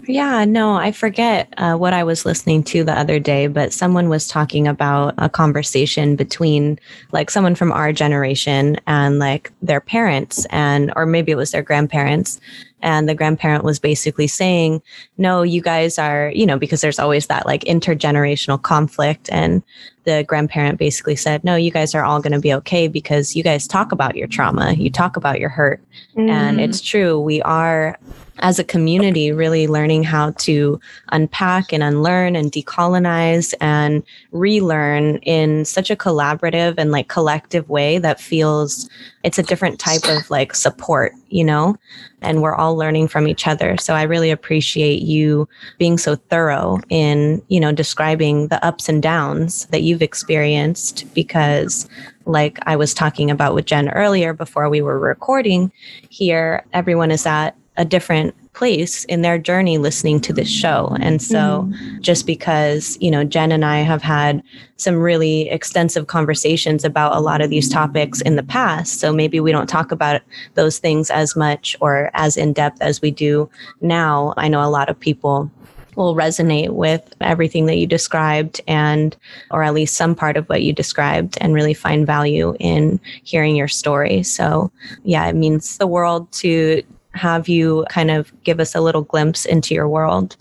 [0.09, 4.07] Yeah, no, I forget uh, what I was listening to the other day, but someone
[4.07, 6.79] was talking about a conversation between
[7.11, 11.61] like someone from our generation and like their parents, and or maybe it was their
[11.61, 12.39] grandparents.
[12.81, 14.81] And the grandparent was basically saying,
[15.17, 19.29] no, you guys are, you know, because there's always that like intergenerational conflict.
[19.31, 19.63] And
[20.03, 23.43] the grandparent basically said, no, you guys are all going to be okay because you
[23.43, 25.81] guys talk about your trauma, you talk about your hurt.
[26.15, 26.29] Mm.
[26.29, 27.19] And it's true.
[27.19, 27.97] We are
[28.39, 30.79] as a community really learning how to
[31.11, 37.97] unpack and unlearn and decolonize and relearn in such a collaborative and like collective way
[37.97, 38.89] that feels
[39.23, 41.75] it's a different type of like support you know
[42.21, 43.77] and we're all learning from each other.
[43.77, 49.01] So i really appreciate you being so thorough in you know describing the ups and
[49.01, 51.87] downs that you've experienced because
[52.25, 55.71] like i was talking about with jen earlier before we were recording
[56.09, 60.97] here everyone is at a different place in their journey listening to this show.
[60.99, 62.01] And so mm-hmm.
[62.01, 64.41] just because, you know, Jen and I have had
[64.77, 68.99] some really extensive conversations about a lot of these topics in the past.
[68.99, 70.21] So maybe we don't talk about
[70.55, 73.47] those things as much or as in depth as we do
[73.79, 74.33] now.
[74.37, 75.51] I know a lot of people
[75.95, 79.15] will resonate with everything that you described and
[79.51, 83.55] or at least some part of what you described and really find value in hearing
[83.55, 84.23] your story.
[84.23, 84.71] So,
[85.03, 86.83] yeah, it means the world to
[87.17, 90.35] have you kind of give us a little glimpse into your world.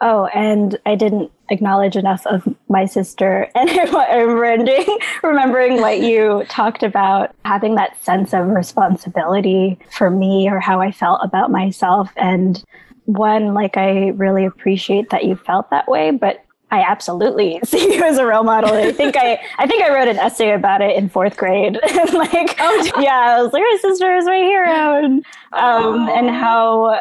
[0.00, 6.82] Oh, and I didn't acknowledge enough of my sister and remembering, remembering what you talked
[6.82, 12.10] about having that sense of responsibility for me or how I felt about myself.
[12.16, 12.62] And
[13.06, 16.43] one, like, I really appreciate that you felt that way, but
[16.74, 18.74] I absolutely see you as a role model.
[18.74, 21.74] I think I, I think I wrote an essay about it in fourth grade.
[22.12, 27.00] like, oh, yeah, I was like, my sister is my hero, and um, and how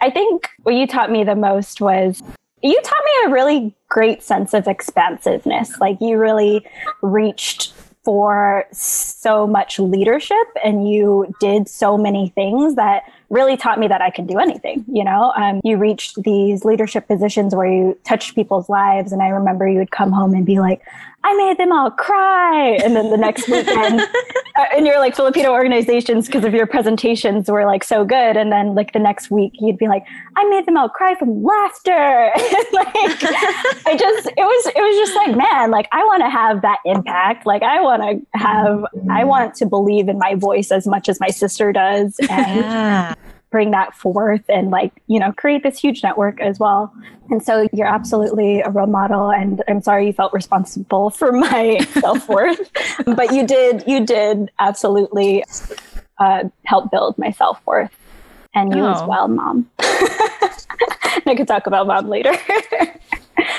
[0.00, 2.22] I think what you taught me the most was
[2.62, 5.78] you taught me a really great sense of expansiveness.
[5.78, 6.66] Like you really
[7.00, 7.72] reached
[8.04, 14.00] for so much leadership and you did so many things that really taught me that
[14.00, 14.84] I can do anything.
[14.90, 19.12] You know, um, you reached these leadership positions where you touched people's lives.
[19.12, 20.82] And I remember you would come home and be like,
[21.24, 22.78] I made them all cry.
[22.84, 24.00] And then the next weekend,
[24.56, 28.36] uh, in your like Filipino organizations, because of your presentations were like so good.
[28.36, 30.04] And then like the next week, you'd be like,
[30.36, 32.30] I made them all cry from laughter.
[32.72, 36.62] like, I just, it was, it was just like, man, like I want to have
[36.62, 37.44] that impact.
[37.44, 41.18] Like I want to have, I want to believe in my voice as much as
[41.18, 42.14] my sister does.
[42.30, 43.15] And yeah
[43.56, 46.92] bring that forth and like you know create this huge network as well
[47.30, 51.78] and so you're absolutely a role model and i'm sorry you felt responsible for my
[52.00, 52.70] self-worth
[53.16, 55.42] but you did you did absolutely
[56.18, 57.96] uh, help build my self-worth
[58.54, 58.92] and you oh.
[58.92, 62.34] as well mom i could talk about mom later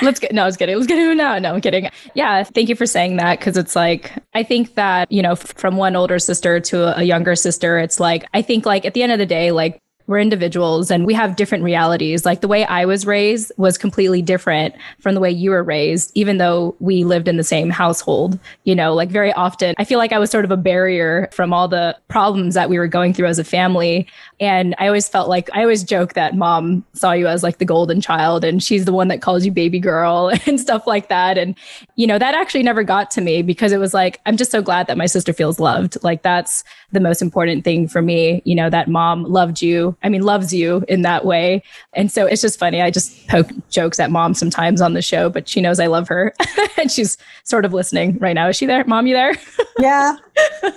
[0.02, 0.76] Let's get no, I was kidding.
[0.76, 1.88] Let's get no, no, I'm kidding.
[2.14, 5.76] Yeah, thank you for saying that because it's like I think that you know from
[5.76, 9.12] one older sister to a younger sister, it's like I think like at the end
[9.12, 12.24] of the day, like we're individuals and we have different realities.
[12.24, 16.10] Like the way I was raised was completely different from the way you were raised,
[16.14, 18.38] even though we lived in the same household.
[18.64, 21.52] You know, like very often, I feel like I was sort of a barrier from
[21.52, 24.08] all the problems that we were going through as a family.
[24.40, 27.66] And I always felt like I always joke that mom saw you as like the
[27.66, 31.36] golden child and she's the one that calls you baby girl and stuff like that.
[31.36, 31.54] And,
[31.96, 34.62] you know, that actually never got to me because it was like, I'm just so
[34.62, 36.02] glad that my sister feels loved.
[36.02, 39.96] Like that's the most important thing for me, you know, that mom loved you.
[40.02, 41.62] I mean, loves you in that way.
[41.92, 42.80] And so it's just funny.
[42.80, 46.08] I just poke jokes at mom sometimes on the show, but she knows I love
[46.08, 46.34] her
[46.78, 48.48] and she's sort of listening right now.
[48.48, 48.84] Is she there?
[48.84, 49.34] Mom, you there?
[49.80, 50.16] Yeah.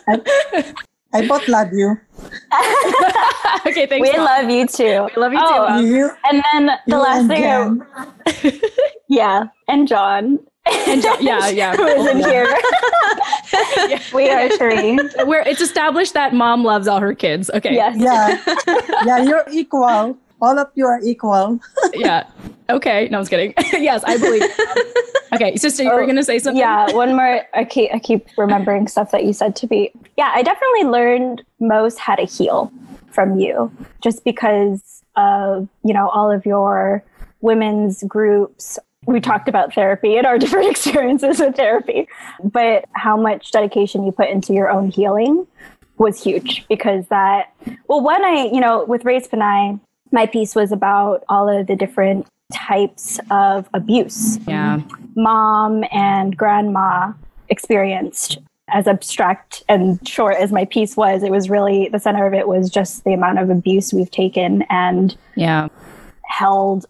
[0.08, 0.74] I,
[1.12, 2.00] I both love you.
[3.66, 4.08] okay, thanks.
[4.08, 4.26] We mom.
[4.26, 5.08] love you too.
[5.16, 5.88] We love you oh, too.
[5.88, 8.62] You, and then the last thing, I,
[9.10, 10.38] yeah, and John.
[10.66, 12.46] And John, yeah, yeah, who isn't oh, here?
[13.90, 14.02] yeah.
[14.14, 14.98] We are three.
[15.26, 17.50] Where it's established that mom loves all her kids.
[17.54, 17.74] Okay.
[17.74, 17.98] Yes.
[17.98, 18.76] Yeah.
[19.06, 20.18] yeah, you're equal.
[20.42, 21.60] All of you are equal.
[21.94, 22.28] yeah.
[22.70, 23.08] Okay.
[23.10, 23.54] No, I was kidding.
[23.74, 24.44] yes, I believe.
[25.34, 26.60] Okay, sister, you oh, were gonna say something.
[26.60, 27.42] Yeah, one more.
[27.54, 29.92] I keep I keep remembering stuff that you said to me.
[30.18, 32.72] Yeah, I definitely learned most how to heal
[33.08, 33.72] from you,
[34.02, 37.04] just because of you know all of your
[37.40, 38.78] women's groups.
[39.06, 42.08] We talked about therapy and our different experiences with therapy,
[42.44, 45.48] but how much dedication you put into your own healing
[45.98, 47.54] was huge because that.
[47.88, 49.80] Well, when I you know with Raised Pinay,
[50.12, 54.38] my piece was about all of the different types of abuse.
[54.48, 54.82] Yeah.
[55.16, 57.14] Mom and grandma
[57.50, 58.40] experienced
[58.74, 62.48] as abstract and short as my piece was, it was really the center of it
[62.48, 65.68] was just the amount of abuse we've taken and yeah
[66.32, 66.86] held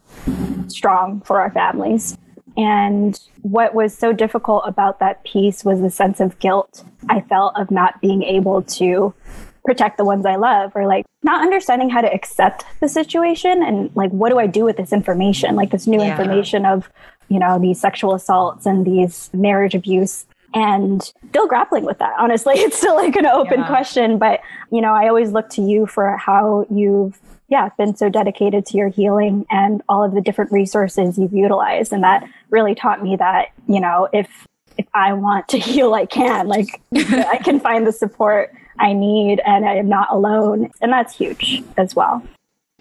[0.67, 2.17] strong for our families.
[2.57, 7.57] And what was so difficult about that piece was the sense of guilt I felt
[7.57, 9.13] of not being able to
[9.63, 13.91] protect the ones I love or like not understanding how to accept the situation and
[13.95, 16.11] like what do I do with this information like this new yeah.
[16.11, 16.89] information of
[17.29, 20.25] you know these sexual assaults and these marriage abuse
[20.55, 23.67] and still grappling with that honestly it's still like an open yeah.
[23.67, 27.19] question but you know I always look to you for how you've
[27.51, 31.93] yeah been so dedicated to your healing and all of the different resources you've utilized
[31.93, 36.07] and that really taught me that you know if if I want to heal I
[36.07, 40.71] can like I can find the support I need and I am not alone.
[40.81, 42.21] And that's huge as well.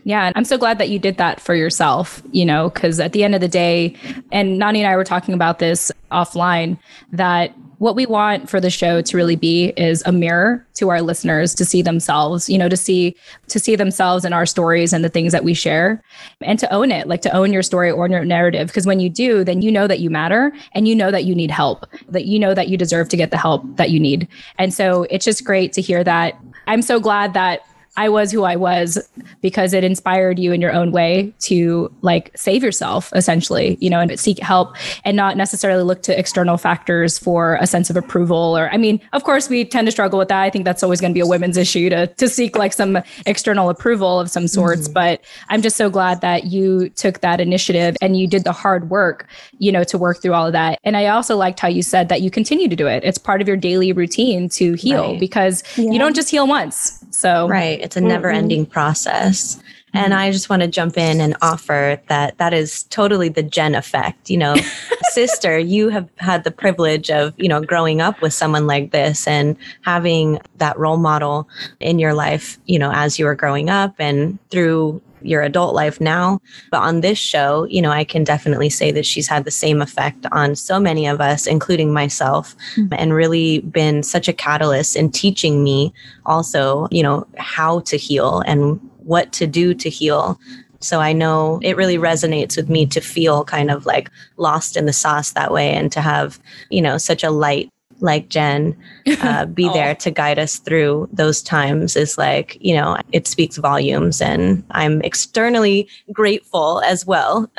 [0.03, 3.13] Yeah, And I'm so glad that you did that for yourself, you know, because at
[3.13, 3.95] the end of the day,
[4.33, 6.79] and Nani and I were talking about this offline,
[7.13, 11.01] that what we want for the show to really be is a mirror to our
[11.01, 13.17] listeners to see themselves, you know, to see
[13.49, 16.03] to see themselves in our stories and the things that we share
[16.43, 19.09] and to own it, like to own your story or your narrative because when you
[19.09, 22.27] do, then you know that you matter and you know that you need help, that
[22.27, 24.29] you know that you deserve to get the help that you need.
[24.59, 26.39] And so it's just great to hear that.
[26.67, 27.61] I'm so glad that
[27.97, 28.99] I was who I was
[29.41, 33.99] because it inspired you in your own way to like save yourself essentially, you know,
[33.99, 38.57] and seek help and not necessarily look to external factors for a sense of approval
[38.57, 40.43] or I mean, of course we tend to struggle with that.
[40.43, 42.99] I think that's always going to be a women's issue to to seek like some
[43.27, 44.93] external approval of some sorts, mm-hmm.
[44.95, 48.89] but I'm just so glad that you took that initiative and you did the hard
[48.89, 49.29] work,
[49.59, 50.79] you know, to work through all of that.
[50.85, 53.03] And I also liked how you said that you continue to do it.
[53.05, 55.21] It's part of your daily routine to heal right.
[55.21, 55.91] because yeah.
[55.91, 57.05] you don't just heal once.
[57.11, 58.73] So Right, it's a never-ending mm-hmm.
[58.73, 59.61] process.
[59.93, 63.75] And I just want to jump in and offer that that is totally the Jen
[63.75, 64.31] effect.
[64.31, 64.55] You know,
[65.11, 69.27] sister, you have had the privilege of, you know, growing up with someone like this
[69.27, 71.49] and having that role model
[71.81, 76.01] in your life, you know, as you were growing up and through your adult life
[76.01, 76.41] now.
[76.71, 79.83] But on this show, you know, I can definitely say that she's had the same
[79.83, 82.95] effect on so many of us, including myself, mm-hmm.
[82.97, 85.93] and really been such a catalyst in teaching me
[86.27, 90.39] also, you know, how to heal and what to do to heal.
[90.81, 94.87] So I know it really resonates with me to feel kind of like lost in
[94.87, 96.41] the sauce that way and to have,
[96.71, 97.71] you know, such a light
[98.03, 98.77] like Jen
[99.21, 99.73] uh, be oh.
[99.73, 104.21] there to guide us through those times is like, you know, it speaks volumes.
[104.21, 107.51] And I'm externally grateful as well.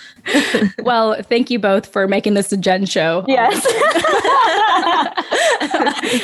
[0.82, 3.24] well, thank you both for making this a Jen show.
[3.28, 3.64] Yes.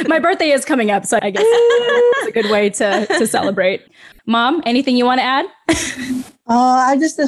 [0.09, 3.83] My birthday is coming up, so I guess it's a good way to, to celebrate.
[4.27, 5.47] Mom, anything you want to add?
[6.49, 7.19] uh, I just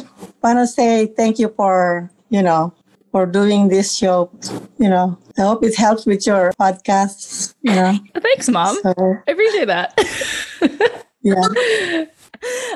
[0.42, 2.74] want to say thank you for, you know,
[3.12, 4.30] for doing this show.
[4.78, 7.54] You know, I hope it helps with your podcasts.
[7.62, 7.98] You know.
[8.20, 8.76] Thanks, Mom.
[8.82, 8.94] So,
[9.26, 11.04] I appreciate that.
[11.22, 12.04] yeah.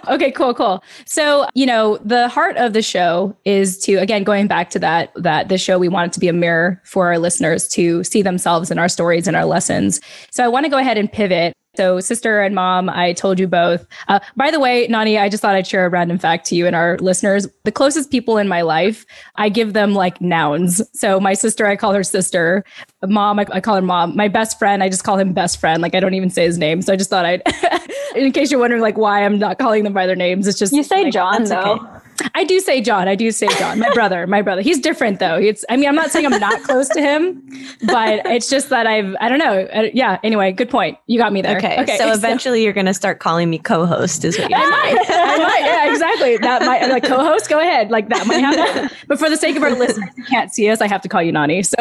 [0.08, 0.82] okay, cool, cool.
[1.06, 5.12] So, you know, the heart of the show is to again going back to that
[5.16, 8.22] that the show we want it to be a mirror for our listeners to see
[8.22, 10.00] themselves in our stories and our lessons.
[10.30, 13.48] So, I want to go ahead and pivot so, sister and mom, I told you
[13.48, 13.86] both.
[14.08, 16.66] Uh, by the way, Nani, I just thought I'd share a random fact to you
[16.66, 17.48] and our listeners.
[17.64, 19.04] The closest people in my life,
[19.36, 20.80] I give them like nouns.
[20.98, 22.64] So, my sister, I call her sister.
[23.04, 24.16] Mom, I, I call her mom.
[24.16, 25.82] My best friend, I just call him best friend.
[25.82, 26.80] Like, I don't even say his name.
[26.82, 27.42] So, I just thought I'd,
[28.14, 30.72] in case you're wondering, like, why I'm not calling them by their names, it's just.
[30.72, 31.80] You say like, John, though.
[31.80, 32.03] Okay.
[32.34, 33.08] I do say John.
[33.08, 33.78] I do say John.
[33.78, 34.26] My brother.
[34.26, 34.62] My brother.
[34.62, 35.36] He's different though.
[35.36, 35.64] It's.
[35.68, 37.42] I mean, I'm not saying I'm not close to him,
[37.84, 39.14] but it's just that I've.
[39.20, 39.62] I don't know.
[39.72, 40.18] Uh, yeah.
[40.22, 40.98] Anyway, good point.
[41.06, 41.56] You got me there.
[41.58, 41.80] Okay.
[41.82, 42.64] okay so eventually, so.
[42.64, 45.06] you're going to start calling me co-host, is what you're I might.
[45.08, 45.60] I might.
[45.64, 45.90] Yeah.
[45.92, 46.36] Exactly.
[46.38, 46.88] That might.
[46.88, 47.48] Like co-host.
[47.48, 47.90] Go ahead.
[47.90, 48.90] Like that might happen.
[49.08, 51.22] But for the sake of our listeners who can't see us, I have to call
[51.22, 51.62] you Nani.
[51.62, 51.76] So.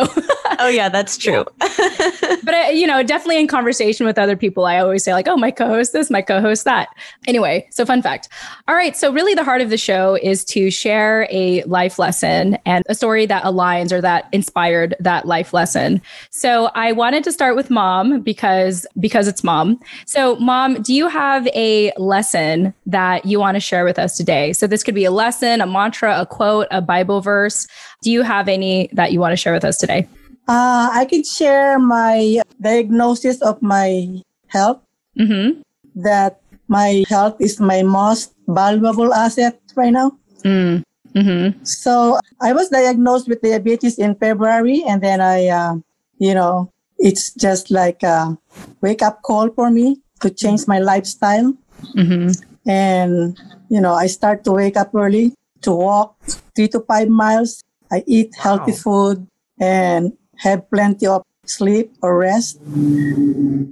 [0.59, 1.45] oh yeah, that's true.
[2.43, 5.37] but I, you know, definitely in conversation with other people, I always say like, "Oh,
[5.37, 6.89] my co-host this, my co-host that."
[7.27, 8.29] Anyway, so fun fact.
[8.67, 8.95] All right.
[8.95, 12.95] So really, the heart of the show is to share a life lesson and a
[12.95, 16.01] story that aligns or that inspired that life lesson.
[16.29, 19.79] So I wanted to start with mom because because it's mom.
[20.05, 24.53] So mom, do you have a lesson that you want to share with us today?
[24.53, 27.67] So this could be a lesson, a mantra, a quote, a Bible verse.
[28.01, 30.07] Do you have any that you want to share with us today?
[30.47, 34.81] Uh, I can share my diagnosis of my health.
[35.17, 35.61] Mm-hmm.
[35.95, 40.17] That my health is my most valuable asset right now.
[40.43, 40.83] Mm.
[41.13, 41.63] Mm-hmm.
[41.63, 45.75] So I was diagnosed with diabetes in February, and then I, uh,
[46.17, 48.37] you know, it's just like a
[48.81, 51.53] wake up call for me to change my lifestyle.
[51.95, 52.31] Mm-hmm.
[52.67, 53.37] And,
[53.69, 56.15] you know, I start to wake up early to walk
[56.55, 57.61] three to five miles.
[57.91, 58.77] I eat healthy wow.
[58.77, 59.27] food
[59.59, 60.13] and
[60.43, 62.59] have plenty of sleep or rest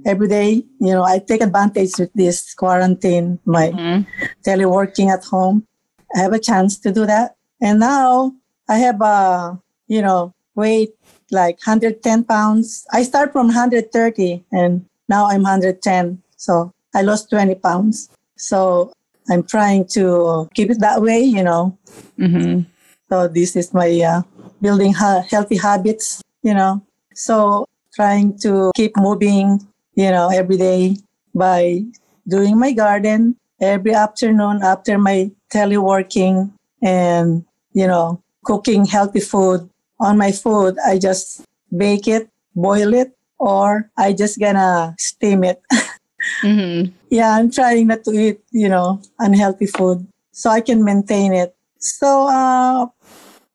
[0.04, 0.64] every day.
[0.80, 4.02] You know, I take advantage with this quarantine, my mm-hmm.
[4.44, 5.66] teleworking at home.
[6.14, 7.36] I have a chance to do that.
[7.60, 8.34] And now
[8.68, 10.94] I have a, you know, weight
[11.30, 12.86] like 110 pounds.
[12.92, 16.22] I start from 130 and now I'm 110.
[16.36, 18.10] So I lost 20 pounds.
[18.36, 18.92] So
[19.30, 21.78] I'm trying to keep it that way, you know.
[22.18, 22.62] Mm-hmm.
[23.08, 24.22] So this is my uh,
[24.60, 26.84] building ha- healthy habits, you know.
[27.14, 30.96] So trying to keep moving, you know, every day
[31.34, 31.84] by
[32.26, 36.50] doing my garden every afternoon after my teleworking
[36.82, 39.68] and, you know, cooking healthy food.
[40.00, 45.62] On my food, I just bake it, boil it, or I just gonna steam it.
[46.42, 46.90] mm-hmm.
[47.08, 51.54] Yeah, I'm trying not to eat, you know, unhealthy food so I can maintain it.
[51.78, 52.86] So, uh,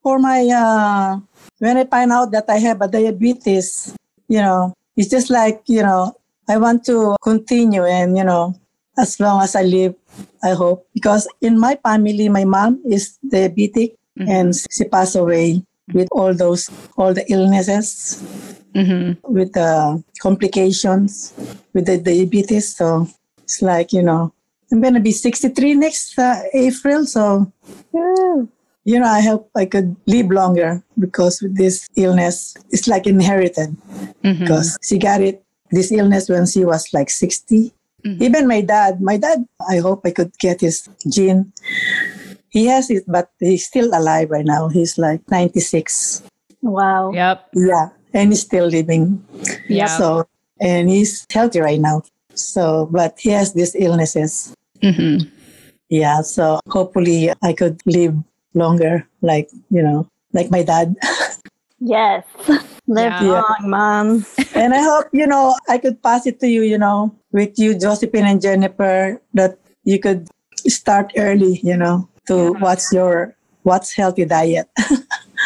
[0.02, 1.20] for my, uh,
[1.60, 3.96] when I find out that I have a diabetes,
[4.28, 6.16] you know, it's just like, you know,
[6.50, 8.56] I want to continue and, you know,
[8.98, 9.96] as long as I live,
[10.44, 10.88] I hope.
[10.94, 14.30] Because in my family, my mom is diabetic mm-hmm.
[14.30, 18.24] and she passed away with all those, all the illnesses,
[18.74, 19.14] mm-hmm.
[19.32, 21.34] with the complications
[21.74, 22.76] with the diabetes.
[22.76, 23.08] So
[23.44, 24.34] it's like, you know,
[24.72, 27.06] I'm going to be 63 next uh, April.
[27.06, 27.52] So,
[28.88, 33.76] you know, I hope I could live longer because with this illness, it's like inherited
[34.24, 34.40] Mhm.
[34.40, 35.44] because she got it,
[35.76, 37.74] this illness when she was like 60.
[38.06, 38.22] Mhm.
[38.24, 41.52] Even my dad, my dad, I hope I could get his gene.
[42.48, 44.70] He has it, but he's still alive right now.
[44.72, 46.24] He's like 96.
[46.64, 47.12] Wow.
[47.12, 47.38] Yep.
[47.60, 47.90] Yeah.
[48.16, 49.20] And he's still living.
[49.68, 49.92] Yeah.
[50.00, 50.24] So,
[50.64, 52.04] and he's healthy right now.
[52.34, 54.56] So, but he has these illnesses.
[54.82, 55.28] hmm
[55.90, 56.22] Yeah.
[56.24, 58.16] So hopefully I could live
[58.58, 60.96] longer, like, you know, like my dad.
[61.80, 62.26] Yes.
[62.88, 63.42] Live Yeah.
[63.42, 64.26] long, mom.
[64.56, 67.78] and I hope, you know, I could pass it to you, you know, with you,
[67.78, 70.28] Josephine and Jennifer, that you could
[70.68, 74.68] start early, you know, to watch your what's healthy diet.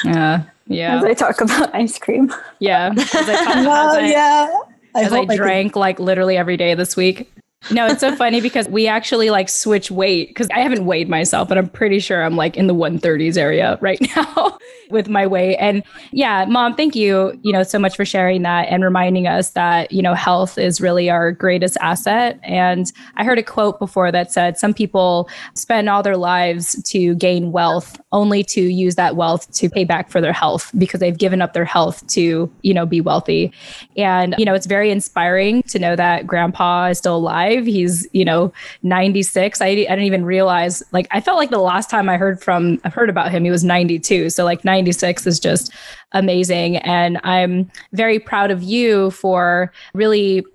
[0.06, 0.44] Yeah.
[0.68, 0.98] Yeah.
[0.98, 2.32] As I talk about ice cream.
[2.60, 2.94] Yeah.
[2.98, 4.58] As I, talk- as I- yeah.
[4.96, 7.30] I as I hope I could- drank like literally every day this week.
[7.70, 11.48] No, it's so funny because we actually like switch weight because I haven't weighed myself,
[11.48, 14.58] but I'm pretty sure I'm like in the 130s area right now
[14.90, 15.58] with my weight.
[15.58, 19.52] And yeah, mom, thank you, you know, so much for sharing that and reminding us
[19.52, 22.40] that, you know, health is really our greatest asset.
[22.42, 27.14] And I heard a quote before that said some people spend all their lives to
[27.16, 31.18] gain wealth only to use that wealth to pay back for their health because they've
[31.18, 33.54] given up their health to, you know, be wealthy.
[33.96, 37.51] And, you know, it's very inspiring to know that grandpa is still alive.
[37.60, 39.62] He's, you know, 96.
[39.62, 42.80] I, I didn't even realize, like, I felt like the last time I heard from,
[42.84, 44.30] I've heard about him, he was 92.
[44.30, 45.72] So, like, 96 is just
[46.14, 46.78] amazing.
[46.78, 50.46] And I'm very proud of you for really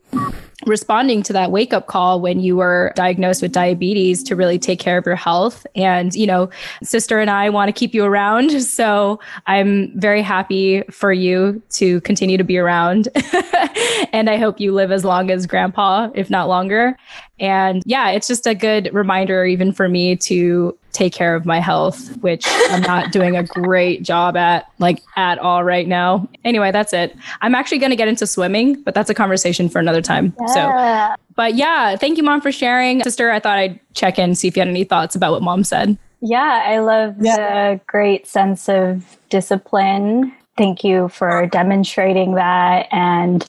[0.65, 4.79] responding to that wake up call when you were diagnosed with diabetes to really take
[4.79, 5.67] care of your health.
[5.75, 6.49] And, you know,
[6.83, 8.51] sister and I want to keep you around.
[8.77, 13.09] So I'm very happy for you to continue to be around.
[14.13, 16.97] and I hope you live as long as grandpa, if not longer.
[17.39, 21.61] And yeah, it's just a good reminder, even for me, to take care of my
[21.61, 26.27] health, which I'm not doing a great job at, like at all right now.
[26.43, 27.15] Anyway, that's it.
[27.43, 30.35] I'm actually going to get into swimming, but that's a conversation for another time.
[30.55, 33.03] So, but yeah, thank you, mom, for sharing.
[33.03, 35.65] Sister, I thought I'd check in, see if you had any thoughts about what mom
[35.65, 35.99] said.
[36.23, 37.75] Yeah, I love Yeah.
[37.75, 40.33] the great sense of discipline.
[40.57, 42.89] Thank you for demonstrating that.
[42.91, 43.47] And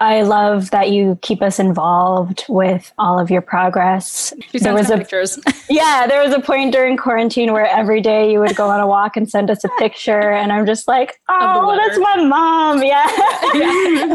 [0.00, 4.34] I love that you keep us involved with all of your progress.
[4.50, 5.38] She There was a pictures.
[5.70, 8.86] yeah, there was a point during quarantine where every day you would go on a
[8.88, 12.82] walk and send us a picture, and I'm just like, oh, that's my mom.
[12.88, 13.06] Yeah,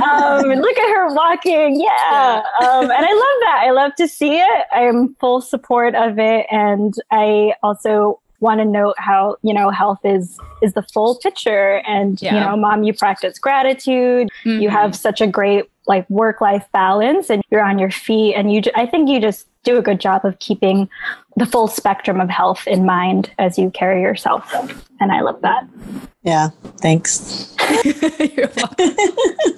[0.04, 1.80] um, look at her walking.
[1.80, 3.62] Yeah, Um, and I love that.
[3.64, 4.66] I love to see it.
[4.72, 10.00] I'm full support of it, and I also want to note how you know health
[10.04, 14.70] is is the full picture and you know mom you practice gratitude you Mhm.
[14.70, 18.62] have such a great like work life balance and you're on your feet and you
[18.62, 20.90] ju- i think you just do a good job of keeping
[21.38, 24.54] the full spectrum of health in mind as you carry yourself
[25.00, 25.64] and i love that
[26.26, 26.50] Yeah.
[26.80, 27.54] Thanks.
[28.38, 28.96] You're welcome.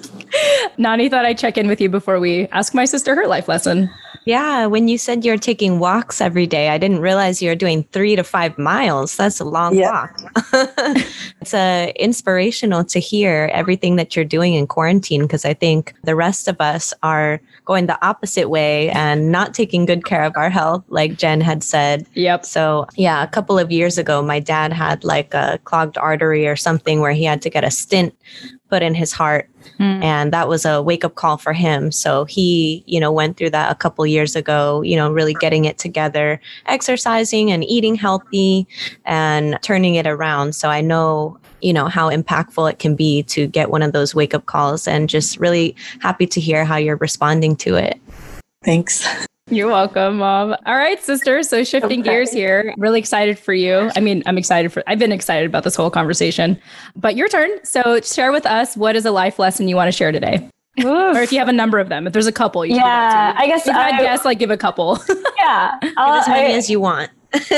[0.78, 3.88] Nani thought I'd check in with you before we ask my sister her life lesson.
[4.26, 8.16] Yeah, when you said you're taking walks every day, I didn't realize you're doing three
[8.16, 9.16] to five miles.
[9.16, 10.08] That's a long Yeah.
[10.08, 10.20] walk.
[11.40, 16.16] it's uh, inspirational to hear everything that you're doing in quarantine because I think the
[16.16, 20.50] rest of us are going the opposite way and not taking good care of our
[20.50, 22.04] health, like Jen had said.
[22.14, 22.44] Yep.
[22.46, 26.56] So, yeah, a couple of years ago, my dad had like a clogged artery or
[26.56, 28.12] something where he had to get a stint
[28.68, 29.48] put in his heart.
[29.78, 30.02] Mm.
[30.02, 31.92] And that was a wake up call for him.
[31.92, 35.64] So he, you know, went through that a couple years ago, you know, really getting
[35.64, 38.66] it together, exercising and eating healthy
[39.04, 40.54] and turning it around.
[40.54, 44.14] So I know, you know, how impactful it can be to get one of those
[44.14, 48.00] wake up calls and just really happy to hear how you're responding to it.
[48.64, 49.06] Thanks.
[49.48, 50.56] You're welcome, mom.
[50.66, 51.44] All right, sister.
[51.44, 52.10] So shifting Okay.
[52.10, 52.74] gears here.
[52.78, 53.92] Really excited for you.
[53.94, 56.58] I mean, I'm excited for I've been excited about this whole conversation.
[56.96, 57.50] But your turn.
[57.62, 60.50] So share with us what is a life lesson you want to share today?
[60.84, 62.08] Or if you have a number of them.
[62.08, 64.98] If there's a couple, you yeah i guess You've I, guests like give a couple.
[65.38, 67.10] yeah Give as many I- as you want.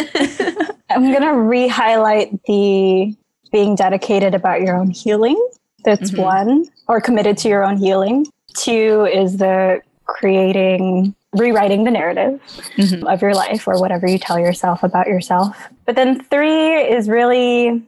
[0.90, 3.14] I'm going to re highlight the
[3.50, 5.42] being dedicated about your own healing.
[5.84, 6.18] That's Mhm.
[6.22, 8.26] one, or committed to your own healing.
[8.58, 12.40] Two is the creating, rewriting the narrative
[12.76, 13.04] Mhm.
[13.12, 15.68] of your life or whatever you tell yourself about yourself.
[15.84, 17.82] But then three is really,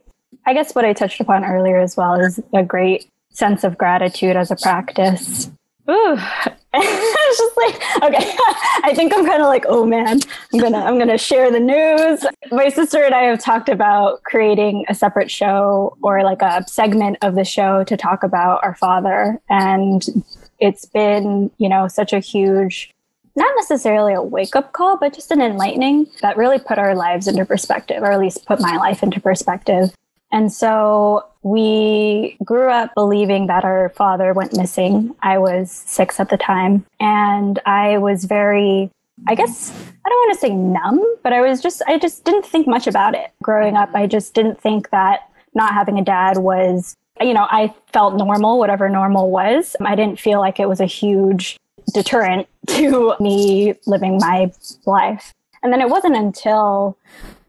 [0.45, 4.35] I guess, what I touched upon earlier as well is a great sense of gratitude
[4.35, 5.49] as a practice.
[5.89, 6.17] Ooh.
[6.73, 8.33] it's just like okay
[8.85, 10.21] i think i'm kind of like oh man
[10.53, 14.85] i'm gonna i'm gonna share the news my sister and i have talked about creating
[14.87, 19.37] a separate show or like a segment of the show to talk about our father
[19.49, 20.23] and
[20.59, 22.90] it's been you know such a huge
[23.35, 27.27] not necessarily a wake up call, but just an enlightening that really put our lives
[27.27, 29.93] into perspective, or at least put my life into perspective.
[30.31, 35.15] And so we grew up believing that our father went missing.
[35.21, 38.91] I was six at the time, and I was very
[39.27, 42.45] I guess I don't want to say numb, but I was just I just didn't
[42.45, 43.31] think much about it.
[43.43, 47.73] Growing up, I just didn't think that not having a dad was you know, I
[47.93, 49.75] felt normal, whatever normal was.
[49.81, 51.57] I didn't feel like it was a huge
[51.93, 54.51] deterrent to me living my
[54.85, 55.33] life.
[55.63, 56.97] And then it wasn't until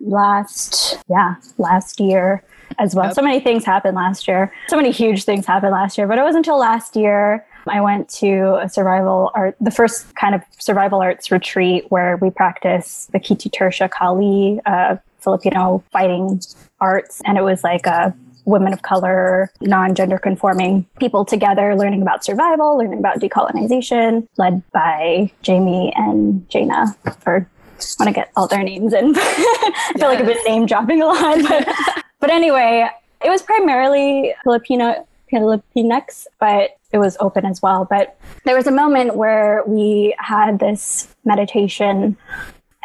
[0.01, 2.43] last, yeah, last year
[2.78, 3.07] as well.
[3.07, 3.14] Yep.
[3.14, 4.53] So many things happened last year.
[4.68, 8.09] So many huge things happened last year, but it wasn't until last year I went
[8.11, 13.20] to a survival art, the first kind of survival arts retreat where we practice the
[13.20, 16.41] Kiti Tirsia Kali, uh, Filipino fighting
[16.80, 17.22] arts.
[17.24, 18.14] And it was like a
[18.45, 24.62] women of color, non gender conforming people together, learning about survival, learning about decolonization, led
[24.72, 26.97] by Jamie and Jaina.
[27.26, 29.14] Or I want to get all their names in.
[29.16, 31.43] I feel like I've been name dropping a lot.
[31.49, 31.68] But,
[32.20, 32.88] but anyway,
[33.24, 37.86] it was primarily Filipino Filipinx, but it was open as well.
[37.88, 42.16] But there was a moment where we had this meditation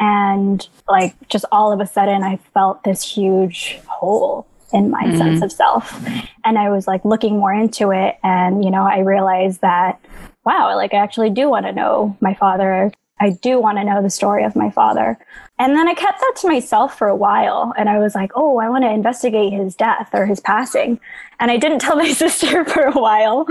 [0.00, 5.16] and like just all of a sudden I felt this huge hole in my mm-hmm.
[5.16, 5.98] sense of self.
[6.44, 8.18] And I was like looking more into it.
[8.22, 10.00] And, you know, I realized that,
[10.44, 12.92] wow, like I actually do want to know my father.
[13.20, 15.18] I do want to know the story of my father.
[15.60, 17.74] And then I kept that to myself for a while.
[17.76, 21.00] And I was like, oh, I want to investigate his death or his passing.
[21.40, 23.46] And I didn't tell my sister for a while.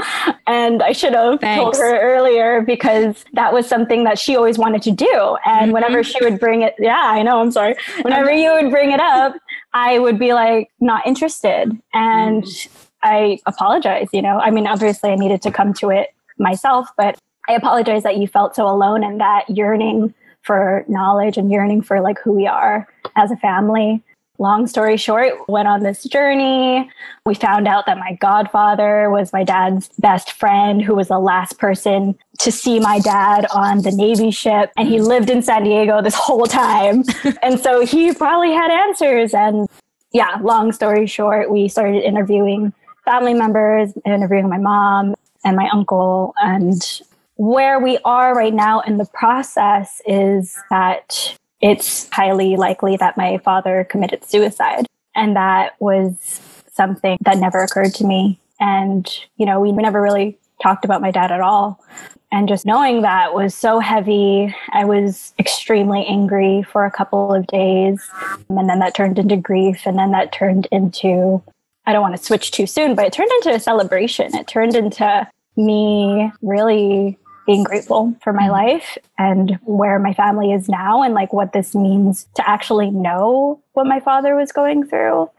[0.46, 1.62] And I should have Thanks.
[1.62, 5.38] told her earlier because that was something that she always wanted to do.
[5.46, 5.72] And mm-hmm.
[5.72, 7.76] whenever she would bring it, yeah, I know, I'm sorry.
[8.02, 9.36] Whenever you would bring it up,
[9.74, 11.72] I would be like, not interested.
[11.94, 12.88] And mm-hmm.
[13.04, 14.40] I apologize, you know.
[14.40, 18.28] I mean, obviously, I needed to come to it myself, but I apologize that you
[18.28, 22.88] felt so alone and that yearning for knowledge and yearning for like who we are
[23.16, 24.04] as a family.
[24.40, 26.90] Long story short, went on this journey.
[27.26, 31.58] We found out that my godfather was my dad's best friend, who was the last
[31.58, 34.72] person to see my dad on the Navy ship.
[34.78, 35.08] And he mm.
[35.08, 37.04] lived in San Diego this whole time.
[37.42, 39.34] and so he probably had answers.
[39.34, 39.68] And
[40.12, 42.74] yeah, long story short, we started interviewing
[43.06, 46.36] family members, interviewing my mom and my uncle.
[46.38, 47.02] And
[47.38, 53.38] where we are right now in the process is that it's highly likely that my
[53.40, 54.86] father committed suicide.
[55.16, 56.42] And that was
[56.72, 58.40] something that never occurred to me.
[58.60, 61.84] And, you know, we never really talked about my dad at all.
[62.32, 64.54] And just knowing that was so heavy.
[64.74, 68.08] I was extremely angry for a couple of days.
[68.50, 69.86] And then that turned into grief.
[69.86, 71.42] And then that turned into,
[71.86, 74.36] I don't want to switch too soon, but it turned into a celebration.
[74.36, 77.18] It turned into me really
[77.48, 81.74] being grateful for my life and where my family is now and like what this
[81.74, 85.30] means to actually know what my father was going through.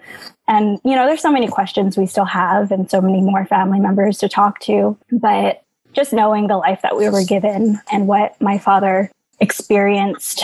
[0.48, 3.78] And, you know, there's so many questions we still have and so many more family
[3.78, 4.96] members to talk to.
[5.12, 10.42] But just knowing the life that we were given and what my father experienced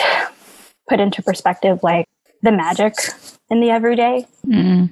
[0.87, 2.07] put into perspective, like
[2.43, 2.93] the magic
[3.49, 4.27] in the everyday.
[4.45, 4.91] Mm.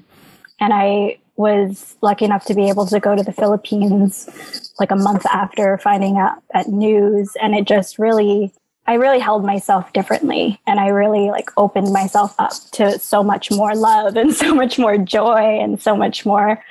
[0.59, 4.95] And I was lucky enough to be able to go to the Philippines like a
[4.95, 7.35] month after finding out that news.
[7.41, 8.53] And it just really,
[8.85, 10.59] I really held myself differently.
[10.67, 14.77] And I really like opened myself up to so much more love and so much
[14.77, 16.63] more joy and so much more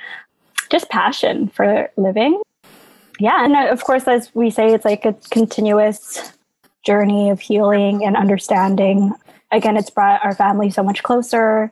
[0.69, 2.41] just passion for living.
[3.19, 3.43] Yeah.
[3.43, 6.33] And uh, of course, as we say, it's like a continuous
[6.85, 9.13] journey of healing and understanding.
[9.51, 11.71] Again, it's brought our family so much closer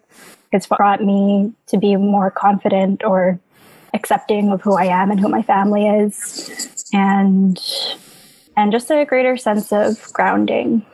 [0.52, 3.40] it's brought me to be more confident or
[3.94, 7.60] accepting of who I am and who my family is and
[8.58, 10.86] and just a greater sense of grounding.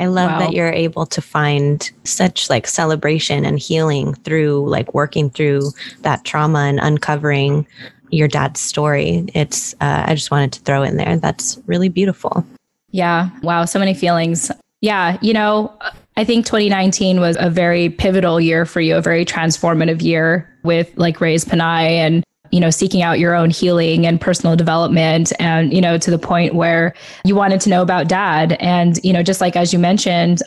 [0.00, 0.38] I love wow.
[0.38, 5.72] that you're able to find such like celebration and healing through like working through
[6.02, 7.66] that trauma and uncovering
[8.10, 9.26] your dad's story.
[9.34, 11.16] It's uh, I just wanted to throw in there.
[11.16, 12.46] That's really beautiful.
[12.90, 13.30] Yeah.
[13.42, 13.64] Wow.
[13.64, 14.50] So many feelings.
[14.80, 15.18] Yeah.
[15.20, 15.76] You know,
[16.18, 20.90] I think 2019 was a very pivotal year for you, a very transformative year with
[20.96, 25.72] like Raised Pinay and you know seeking out your own healing and personal development and
[25.72, 26.92] you know to the point where
[27.24, 28.56] you wanted to know about dad.
[28.58, 30.42] And you know just like as you mentioned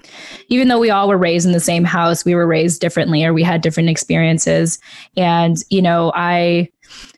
[0.49, 3.33] even though we all were raised in the same house we were raised differently or
[3.33, 4.77] we had different experiences.
[5.15, 6.67] And you know i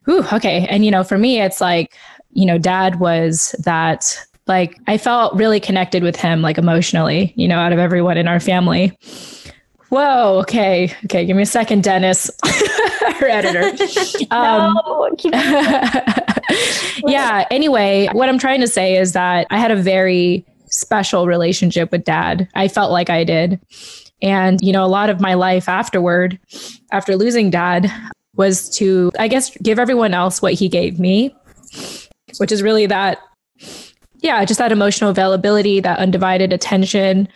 [0.05, 0.67] whew, okay.
[0.69, 1.95] And you know for me it's like
[2.33, 4.15] you know dad was that
[4.47, 8.27] like I felt really connected with him, like emotionally, you know, out of everyone in
[8.27, 8.97] our family.
[9.89, 12.31] Whoa, okay, okay, give me a second, Dennis,
[13.21, 13.71] our editor.
[14.31, 15.09] Um, no,
[17.05, 21.91] yeah, anyway, what I'm trying to say is that I had a very special relationship
[21.91, 22.49] with dad.
[22.55, 23.59] I felt like I did.
[24.23, 26.39] And, you know, a lot of my life afterward,
[26.91, 27.91] after losing dad,
[28.35, 31.35] was to, I guess, give everyone else what he gave me,
[32.39, 33.19] which is really that,
[34.23, 37.27] yeah, just that emotional availability, that undivided attention,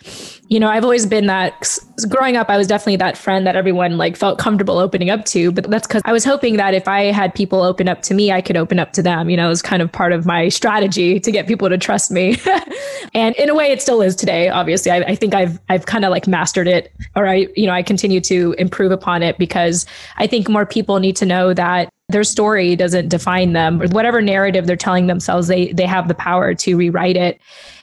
[0.48, 1.78] you know, I've always been that
[2.08, 5.52] growing up, I was definitely that friend that everyone like felt comfortable opening up to.
[5.52, 8.32] But that's because I was hoping that if I had people open up to me,
[8.32, 9.28] I could open up to them.
[9.28, 12.10] You know, it was kind of part of my strategy to get people to trust
[12.10, 12.38] me.
[13.14, 14.48] and in a way, it still is today.
[14.48, 17.72] Obviously, I, I think I've I've kind of like mastered it, or I you know
[17.72, 19.84] I continue to improve upon it because
[20.16, 24.22] I think more people need to know that their story doesn't define them or whatever
[24.22, 27.38] narrative they're telling themselves they they have the power to rewrite it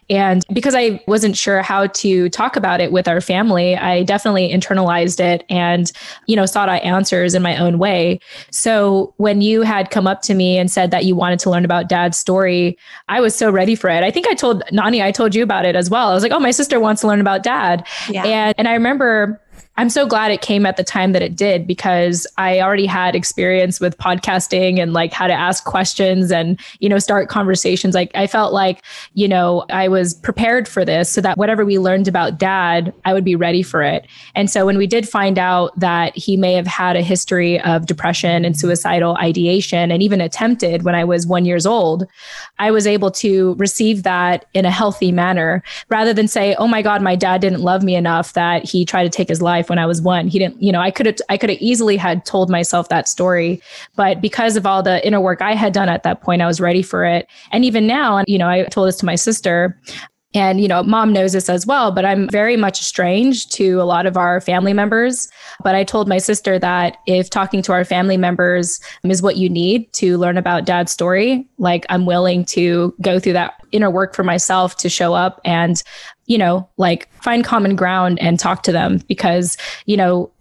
[0.10, 4.52] and because I wasn't sure how to talk about it with our family, I definitely
[4.52, 5.92] internalized it and,
[6.28, 8.20] you know, sought out answers in my own way.
[8.52, 11.66] So when you had come up to me and said that you wanted to learn
[11.66, 14.04] about dad's story, I was so ready for it.
[14.04, 16.10] I think I told Nani, I told you about it as well.
[16.10, 17.86] I was like, oh, my sister wants to learn about dad.
[18.08, 18.26] Yeah.
[18.26, 19.42] And, and I remember
[19.78, 23.14] I'm so glad it came at the time that it did because I already had
[23.14, 27.94] experience with podcasting and like how to ask questions and, you know, start conversations.
[27.94, 28.82] Like I felt like,
[29.16, 33.12] you know, I was prepared for this so that whatever we learned about dad, I
[33.12, 34.08] would be ready for it.
[34.34, 37.86] And so when we did find out that he may have had a history of
[37.86, 42.08] depression and suicidal ideation and even attempted when I was one years old,
[42.60, 46.82] I was able to receive that in a healthy manner rather than say, oh my
[46.82, 49.70] God, my dad didn't love me enough that he tried to take his life life
[49.70, 50.28] when I was one.
[50.28, 53.08] He didn't, you know, I could have, I could have easily had told myself that
[53.08, 53.62] story,
[53.96, 56.60] but because of all the inner work I had done at that point, I was
[56.62, 57.28] ready for it.
[57.52, 59.80] And even now, and you know, I told this to my sister.
[60.36, 63.84] And, you know, mom knows this as well, but I'm very much estranged to a
[63.84, 65.30] lot of our family members.
[65.64, 69.50] But I told my sister that if talking to our family members is what you
[69.50, 74.14] need to learn about dad's story, like I'm willing to go through that inner work
[74.14, 75.82] for myself to show up and
[76.28, 80.32] you know, like find common ground and talk to them because, you know,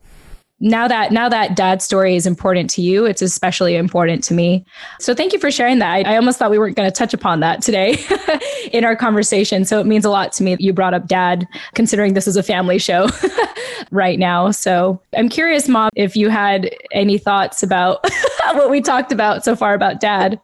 [0.64, 4.64] now that now that dad's story is important to you it's especially important to me
[4.98, 7.14] so thank you for sharing that i, I almost thought we weren't going to touch
[7.14, 7.96] upon that today
[8.72, 11.46] in our conversation so it means a lot to me that you brought up dad
[11.74, 13.08] considering this is a family show
[13.90, 18.02] right now so i'm curious mom if you had any thoughts about
[18.54, 20.40] what we talked about so far about dad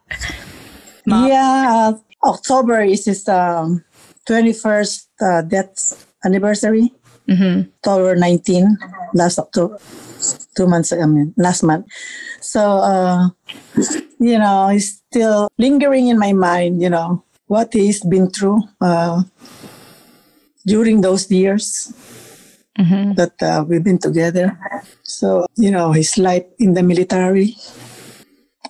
[1.05, 1.27] mom?
[1.27, 1.91] yeah
[2.23, 3.83] october is his um
[4.27, 6.93] 21st uh, death anniversary.
[7.27, 7.69] Mm-hmm.
[7.79, 8.77] October 19,
[9.13, 9.77] last October,
[10.55, 11.85] two months, I mean, last month.
[12.39, 13.29] So, uh,
[14.19, 19.23] you know, it's still lingering in my mind, you know, what he's been through uh,
[20.65, 21.93] during those years
[22.79, 23.13] mm-hmm.
[23.13, 24.57] that uh, we've been together.
[25.03, 27.55] So, you know, his life in the military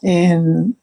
[0.03, 0.75] and,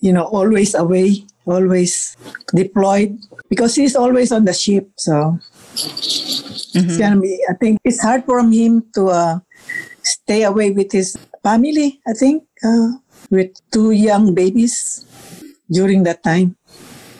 [0.00, 2.16] you know, always away always
[2.54, 3.18] deployed
[3.48, 4.88] because he's always on the ship.
[4.96, 6.88] So mm-hmm.
[6.88, 7.38] it's gonna be.
[7.48, 9.38] I think it's hard for him to uh,
[10.24, 12.00] stay away with his family.
[12.06, 12.98] I think uh,
[13.30, 15.04] with two young babies
[15.70, 16.56] during that time.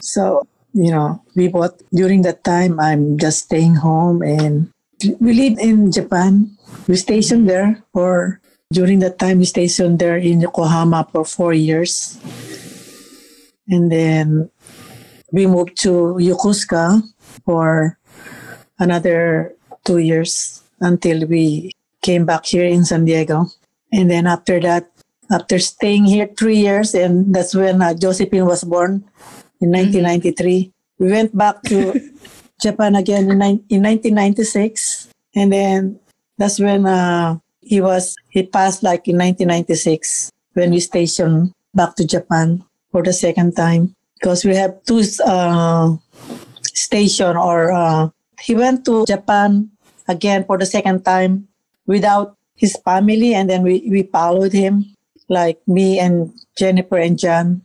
[0.01, 2.81] So you know, we both during that time.
[2.81, 4.71] I'm just staying home, and
[5.21, 6.57] we live in Japan.
[6.89, 8.41] We stationed there for
[8.73, 9.39] during that time.
[9.39, 12.19] We stationed there in Yokohama for four years
[13.69, 14.51] and then
[15.33, 17.03] we moved to Yokosuka
[17.45, 17.99] for
[18.79, 21.73] another two years until we
[22.05, 23.49] came back here in San Diego.
[23.89, 24.93] And then after that,
[25.33, 29.09] after staying here three years, and that's when uh, Josephine was born
[29.65, 31.97] in 1993, we went back to
[32.61, 33.41] Japan again in,
[33.73, 35.09] in 1996.
[35.35, 35.99] And then
[36.37, 42.07] that's when uh, he was, he passed like in 1996 when we stationed back to
[42.07, 45.97] Japan for the second time because we have two uh,
[46.63, 48.09] station or uh,
[48.41, 49.71] he went to Japan
[50.07, 51.49] again for the second time
[51.87, 54.85] without his family and then we, we followed him
[55.29, 57.63] like me and Jennifer and John.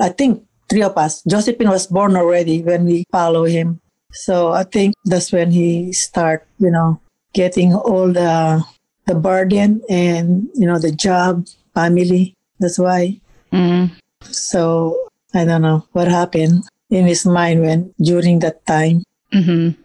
[0.00, 1.22] I think three of us.
[1.22, 3.80] Josephine was born already when we follow him.
[4.12, 7.00] So I think that's when he start, you know,
[7.32, 8.64] getting all the
[9.06, 12.34] the burden and you know the job, family.
[12.58, 13.20] That's why.
[13.52, 13.92] Mm.
[14.22, 19.04] So I don't know what happened in his mind when during that time.
[19.32, 19.80] Mm-hmm.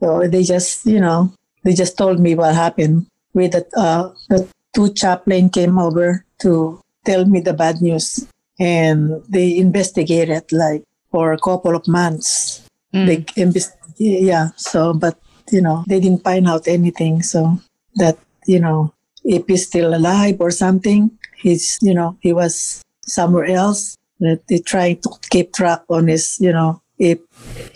[0.00, 1.32] So they just, you know,
[1.64, 3.06] they just told me what happened.
[3.32, 8.26] With the, uh, the two chaplain came over to tell me the bad news,
[8.58, 12.66] and they investigated like for a couple of months.
[12.94, 13.06] Mm.
[13.06, 14.50] They invest- yeah.
[14.56, 15.18] So, but
[15.50, 17.22] you know, they didn't find out anything.
[17.22, 17.58] So
[17.96, 18.92] that you know,
[19.24, 24.58] if he's still alive or something, he's you know, he was somewhere else that they
[24.58, 27.18] trying to keep track on his, you know, if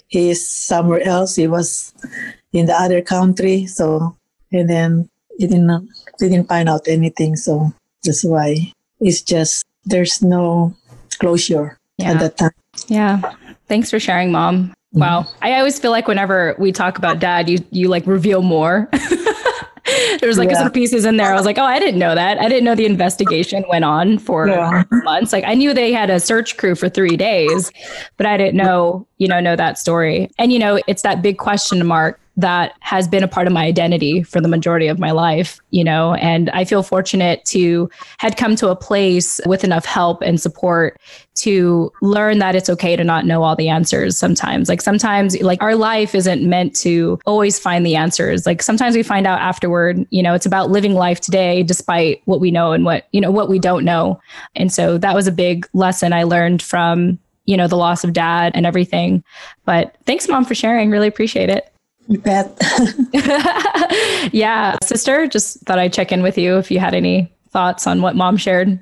[0.09, 1.37] he is somewhere else.
[1.37, 1.93] He was
[2.55, 3.67] in the other country.
[3.67, 4.17] So,
[4.53, 5.89] and then he didn't,
[6.19, 7.37] didn't find out anything.
[7.37, 7.75] So
[8.05, 10.75] that's why it's just, there's no
[11.19, 12.13] closure Yeah.
[12.13, 12.51] at that time.
[12.89, 13.21] Yeah.
[13.69, 14.69] Thanks for sharing, mom.
[14.95, 15.01] Mm-hmm.
[15.01, 15.27] Wow.
[15.43, 18.89] I always feel like whenever we talk about dad, you you like reveal more.
[20.21, 20.59] There's like Yeah.
[20.63, 21.31] some pieces in there.
[21.33, 22.39] I was like, oh, I didn't know that.
[22.41, 24.85] I didn't know the investigation went on for Yeah.
[24.91, 25.33] months.
[25.33, 27.71] Like I knew they had a search crew for three days,
[28.17, 30.31] but I didn't know, you know, know that story.
[30.39, 33.65] And you know, it's that big question mark that has been a part of my
[33.65, 38.37] identity for the majority of my life, you know, and I feel fortunate to had
[38.37, 41.01] come to a place with enough help and support
[41.37, 44.69] to learn that it's okay to not know all the answers sometimes.
[44.69, 48.47] Like sometimes like our life isn't meant to always find the answers.
[48.47, 52.41] Like sometimes we find out afterward, you know, it's about living life today despite what
[52.41, 54.21] we know and what, you know, what we don't know.
[54.57, 58.13] And so that was a big lesson I learned from, you know, the loss of
[58.13, 59.23] dad and everything.
[59.65, 60.91] But thanks mom for sharing.
[60.91, 61.74] Really appreciate it.
[62.09, 62.57] You bet.
[64.33, 68.03] yeah, sister, just thought I'd check in with you if you had any thoughts on
[68.03, 68.79] what mom shared.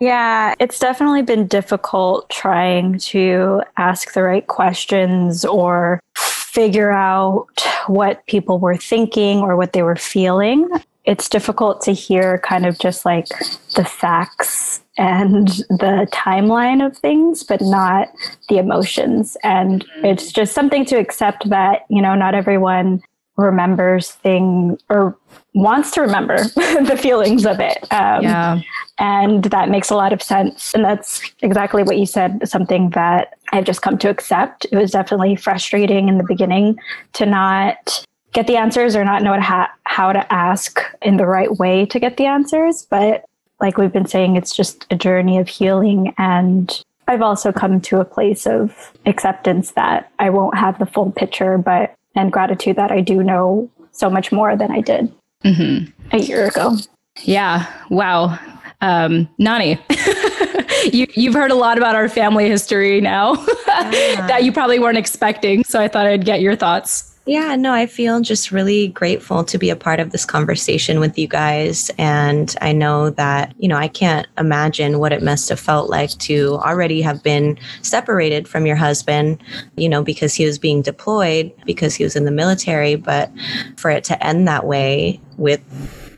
[0.00, 7.48] Yeah, it's definitely been difficult trying to ask the right questions or figure out
[7.86, 10.68] what people were thinking or what they were feeling.
[11.04, 13.28] It's difficult to hear kind of just like
[13.74, 18.08] the facts and the timeline of things, but not
[18.48, 19.36] the emotions.
[19.42, 23.02] And it's just something to accept that, you know, not everyone
[23.36, 25.16] remembers things or
[25.54, 27.78] wants to remember the feelings of it.
[27.92, 28.60] Um, Yeah.
[28.98, 30.74] and that makes a lot of sense.
[30.74, 34.66] And that's exactly what you said, something that I've just come to accept.
[34.72, 36.78] It was definitely frustrating in the beginning
[37.12, 41.26] to not get the answers or not know how to, how to ask in the
[41.26, 42.86] right way to get the answers.
[42.90, 43.24] But
[43.60, 46.14] like we've been saying, it's just a journey of healing.
[46.18, 51.10] And I've also come to a place of acceptance that I won't have the full
[51.10, 55.84] picture, but and gratitude that I do know so much more than I did hmm
[56.12, 56.76] a year ago.
[57.22, 57.66] Yeah.
[57.90, 58.38] Wow.
[58.80, 59.78] Um, Nani,
[60.92, 63.34] you, you've heard a lot about our family history now
[63.66, 65.64] that you probably weren't expecting.
[65.64, 67.17] So I thought I'd get your thoughts.
[67.28, 71.18] Yeah, no, I feel just really grateful to be a part of this conversation with
[71.18, 71.90] you guys.
[71.98, 76.08] And I know that, you know, I can't imagine what it must have felt like
[76.20, 79.42] to already have been separated from your husband,
[79.76, 82.94] you know, because he was being deployed, because he was in the military.
[82.94, 83.30] But
[83.76, 85.60] for it to end that way with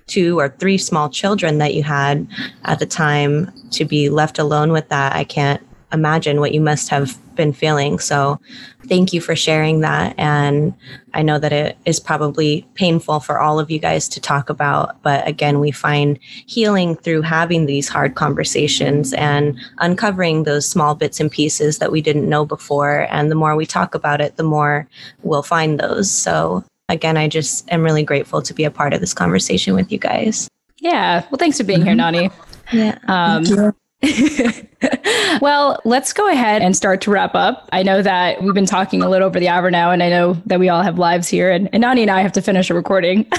[0.06, 2.24] two or three small children that you had
[2.66, 5.60] at the time to be left alone with that, I can't
[5.92, 7.98] imagine what you must have been feeling.
[7.98, 8.40] So
[8.86, 10.14] thank you for sharing that.
[10.18, 10.74] And
[11.14, 15.02] I know that it is probably painful for all of you guys to talk about.
[15.02, 21.18] But again, we find healing through having these hard conversations and uncovering those small bits
[21.18, 23.06] and pieces that we didn't know before.
[23.10, 24.86] And the more we talk about it, the more
[25.22, 26.10] we'll find those.
[26.10, 29.90] So again, I just am really grateful to be a part of this conversation with
[29.90, 30.48] you guys.
[30.78, 31.24] Yeah.
[31.30, 32.30] Well, thanks for being here, Nani.
[32.72, 32.98] Yeah.
[33.08, 33.74] Um, Thank you.
[35.40, 37.68] well, let's go ahead and start to wrap up.
[37.72, 40.34] I know that we've been talking a little over the hour now, and I know
[40.46, 42.74] that we all have lives here, and, and Nani and I have to finish a
[42.74, 43.30] recording.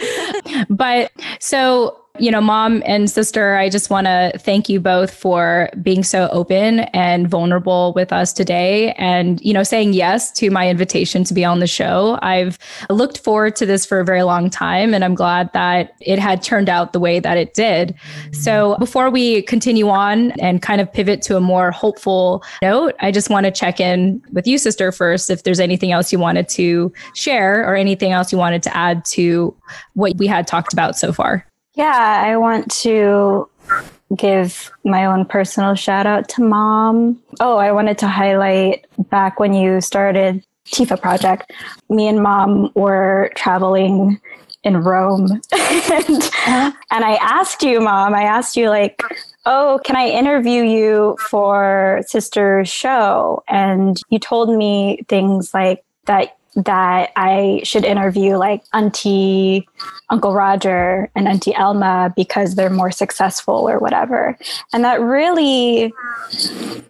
[0.70, 5.70] but so, you know, mom and sister, I just want to thank you both for
[5.82, 10.68] being so open and vulnerable with us today and, you know, saying yes to my
[10.68, 12.18] invitation to be on the show.
[12.22, 12.58] I've
[12.90, 16.42] looked forward to this for a very long time, and I'm glad that it had
[16.42, 17.94] turned out the way that it did.
[18.32, 23.10] So before we continue on and kind of pivot to a more hopeful note, I
[23.10, 26.48] just want to check in with you, sister, first, if there's anything else you wanted
[26.50, 29.56] to share or anything else you wanted to add to
[29.94, 31.47] what we had talked about so far.
[31.78, 33.48] Yeah, I want to
[34.16, 37.22] give my own personal shout out to mom.
[37.38, 41.52] Oh, I wanted to highlight back when you started TFAW Project,
[41.88, 44.20] me and mom were traveling
[44.64, 45.30] in Rome.
[45.52, 46.72] and, uh-huh.
[46.90, 49.00] and I asked you, mom, I asked you, like,
[49.46, 53.44] oh, can I interview you for Sister's show?
[53.48, 59.68] And you told me things like that that I should interview like Auntie
[60.10, 64.36] Uncle Roger and Auntie Elma because they're more successful or whatever.
[64.72, 65.92] And that really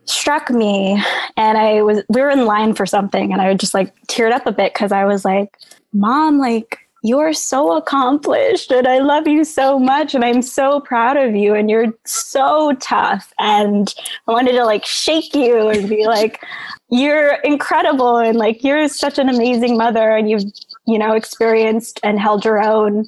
[0.07, 1.03] struck me.
[1.37, 4.47] And I was, we were in line for something and I just like teared up
[4.47, 5.57] a bit because I was like,
[5.93, 11.17] Mom, like, you're so accomplished and I love you so much and I'm so proud
[11.17, 13.33] of you and you're so tough.
[13.39, 13.95] And
[14.27, 16.43] I wanted to like shake you and be like,
[16.91, 20.45] you're incredible and like you're such an amazing mother and you've,
[20.87, 23.07] you know, experienced and held your own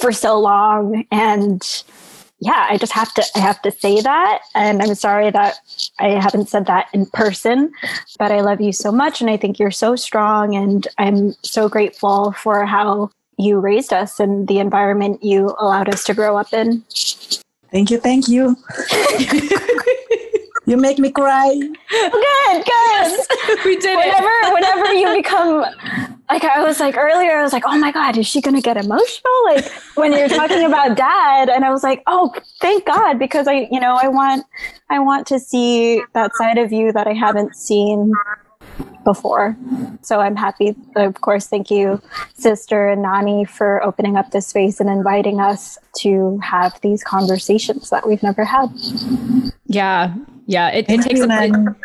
[0.00, 1.04] for so long.
[1.10, 1.62] And
[2.40, 5.58] yeah, I just have to I have to say that and I'm sorry that
[6.00, 7.72] I haven't said that in person,
[8.18, 11.68] but I love you so much and I think you're so strong and I'm so
[11.68, 16.52] grateful for how you raised us and the environment you allowed us to grow up
[16.52, 16.82] in.
[17.70, 18.56] Thank you, thank you.
[20.66, 21.52] you make me cry.
[21.90, 23.64] Good, good.
[23.64, 24.52] we did whenever, it.
[24.52, 25.64] whenever you become
[26.30, 28.76] like I was like earlier, I was like, oh my god, is she gonna get
[28.76, 29.32] emotional?
[29.44, 33.68] Like when you're talking about dad, and I was like, oh, thank God, because I,
[33.70, 34.46] you know, I want,
[34.90, 38.12] I want to see that side of you that I haven't seen
[39.04, 39.56] before.
[40.00, 40.74] So I'm happy.
[40.96, 42.00] Of course, thank you,
[42.34, 47.90] sister and Nani, for opening up this space and inviting us to have these conversations
[47.90, 48.70] that we've never had.
[49.66, 50.14] Yeah,
[50.46, 50.68] yeah.
[50.68, 51.76] It, it takes a,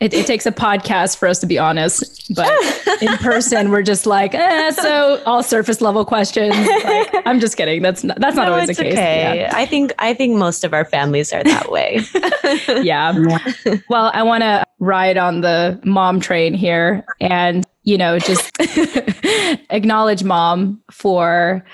[0.00, 2.50] it, it, takes a podcast for us to be honest, but
[3.02, 6.54] in person we're just like, eh, so all surface level questions.
[6.54, 7.82] Like, I'm just kidding.
[7.82, 8.92] That's not that's not no, always the case.
[8.92, 9.40] Okay.
[9.40, 9.52] Yeah.
[9.54, 12.00] I think I think most of our families are that way.
[12.82, 13.12] yeah.
[13.88, 18.50] Well, I want to ride on the mom train here and you know just
[19.70, 21.64] acknowledge mom for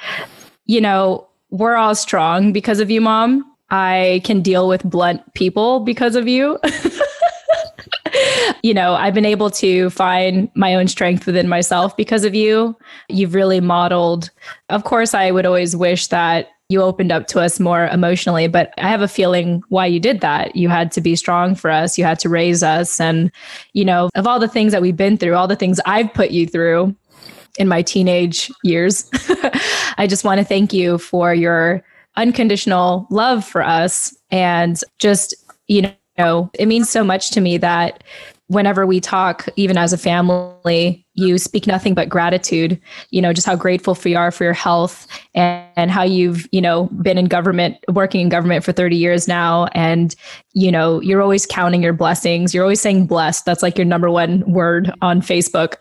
[0.66, 5.80] you know we're all strong because of you mom I can deal with blunt people
[5.80, 6.58] because of you.
[8.62, 12.76] you know, I've been able to find my own strength within myself because of you.
[13.08, 14.30] You've really modeled.
[14.68, 18.74] Of course, I would always wish that you opened up to us more emotionally, but
[18.76, 20.54] I have a feeling why you did that.
[20.54, 23.00] You had to be strong for us, you had to raise us.
[23.00, 23.32] And,
[23.72, 26.30] you know, of all the things that we've been through, all the things I've put
[26.30, 26.94] you through
[27.58, 29.08] in my teenage years,
[29.96, 31.82] I just want to thank you for your
[32.16, 34.16] unconditional love for us.
[34.30, 35.34] And just,
[35.68, 38.04] you know, it means so much to me that
[38.52, 42.78] whenever we talk, even as a family, you speak nothing but gratitude,
[43.10, 46.60] you know, just how grateful you are for your health and, and, how you've, you
[46.60, 49.66] know, been in government, working in government for 30 years now.
[49.72, 50.14] And,
[50.52, 52.52] you know, you're always counting your blessings.
[52.52, 53.46] You're always saying blessed.
[53.46, 55.76] That's like your number one word on Facebook.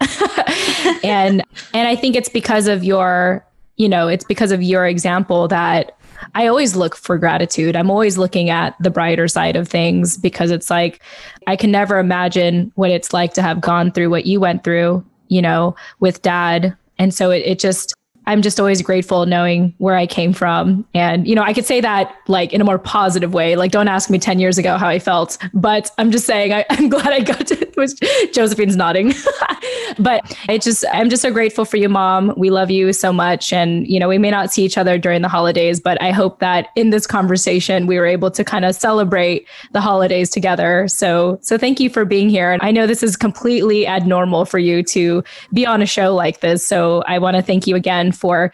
[1.03, 5.47] and, and I think it's because of your, you know, it's because of your example
[5.49, 5.97] that
[6.35, 7.75] I always look for gratitude.
[7.75, 11.01] I'm always looking at the brighter side of things because it's like
[11.47, 15.05] I can never imagine what it's like to have gone through what you went through,
[15.27, 16.75] you know, with dad.
[16.97, 17.93] And so it, it just
[18.27, 20.85] I'm just always grateful knowing where I came from.
[20.93, 23.55] And, you know, I could say that like in a more positive way.
[23.55, 26.65] Like, don't ask me 10 years ago how I felt, but I'm just saying I,
[26.69, 29.13] am glad I got to, Josephine's nodding.
[29.99, 32.33] but it just, I'm just so grateful for you, mom.
[32.37, 33.51] We love you so much.
[33.51, 36.39] And, you know, we may not see each other during the holidays, but I hope
[36.39, 40.87] that in this conversation, we were able to kind of celebrate the holidays together.
[40.87, 42.51] So, so thank you for being here.
[42.51, 46.41] And I know this is completely abnormal for you to be on a show like
[46.41, 46.65] this.
[46.65, 48.51] So I want to thank you again for,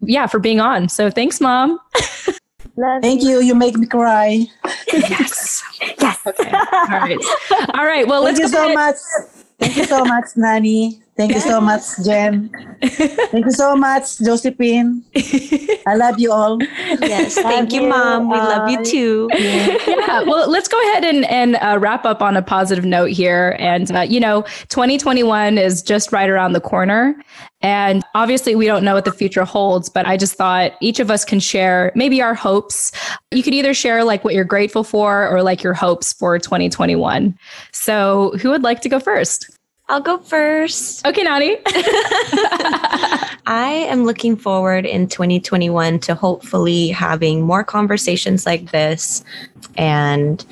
[0.00, 0.88] yeah, for being on.
[0.88, 1.78] So thanks, mom.
[2.76, 3.40] Love Thank you.
[3.40, 3.56] you.
[3.56, 4.46] make me cry.
[4.92, 5.64] yes.
[6.00, 6.18] Yes.
[6.24, 6.50] Okay.
[6.72, 7.18] All right.
[7.74, 8.06] All right.
[8.06, 8.74] Well, Thank let's you so ahead.
[8.74, 8.96] much.
[9.58, 11.02] Thank you so much, Nani.
[11.16, 12.48] Thank you so much, Jen.
[12.80, 15.02] Thank you so much, Josephine.
[15.84, 16.62] I love you all.
[17.00, 18.30] Yes, thank you, you, Mom.
[18.30, 19.28] We love you too.
[19.36, 19.76] Yeah.
[19.88, 20.22] yeah.
[20.22, 23.56] Well, let's go ahead and, and uh, wrap up on a positive note here.
[23.58, 27.16] And, uh, you know, 2021 is just right around the corner.
[27.60, 31.10] And obviously, we don't know what the future holds, but I just thought each of
[31.10, 32.92] us can share maybe our hopes.
[33.32, 37.36] You could either share like what you're grateful for or like your hopes for 2021.
[37.72, 39.57] So, who would like to go first?
[39.90, 41.06] I'll go first.
[41.06, 41.56] Okay, Nani.
[43.46, 49.24] I am looking forward in 2021 to hopefully having more conversations like this
[49.78, 50.44] and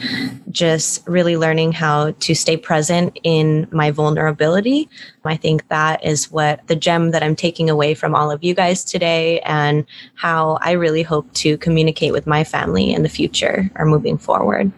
[0.51, 4.89] just really learning how to stay present in my vulnerability.
[5.26, 8.55] I think that is what the gem that I'm taking away from all of you
[8.55, 9.84] guys today and
[10.14, 14.72] how I really hope to communicate with my family in the future or moving forward.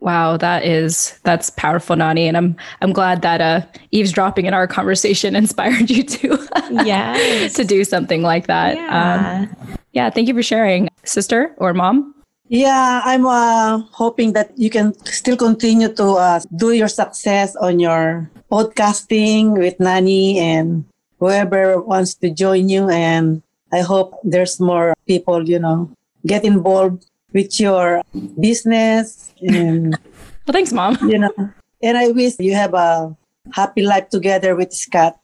[0.00, 4.66] Wow, that is that's powerful, Nani, and I'm I'm glad that uh, eavesdropping in our
[4.66, 6.48] conversation inspired you to
[6.84, 8.76] yeah to do something like that.
[8.76, 9.48] Yeah.
[9.48, 12.14] Um, yeah, thank you for sharing, sister or mom.
[12.48, 17.80] Yeah, I'm uh, hoping that you can still continue to uh, do your success on
[17.80, 20.84] your podcasting with Nani and
[21.18, 22.88] whoever wants to join you.
[22.88, 23.42] And
[23.72, 25.90] I hope there's more people, you know,
[26.24, 27.06] get involved
[27.36, 28.02] with your
[28.40, 29.34] business.
[29.42, 30.96] And, well, thanks, mom.
[31.06, 31.34] You know,
[31.82, 33.14] and I wish you have a
[33.52, 35.20] happy life together with Scott.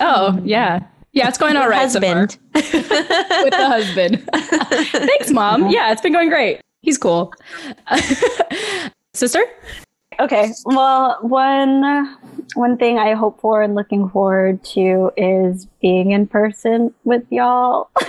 [0.00, 0.80] Oh yeah,
[1.12, 1.78] yeah, it's going all right.
[1.78, 4.26] Husband with the husband.
[5.08, 5.68] thanks, mom.
[5.68, 6.60] Yeah, it's been going great.
[6.80, 7.32] He's cool.
[9.12, 9.44] Sister.
[10.22, 10.52] Okay.
[10.64, 12.16] Well, one
[12.54, 17.90] one thing I hope for and looking forward to is being in person with y'all.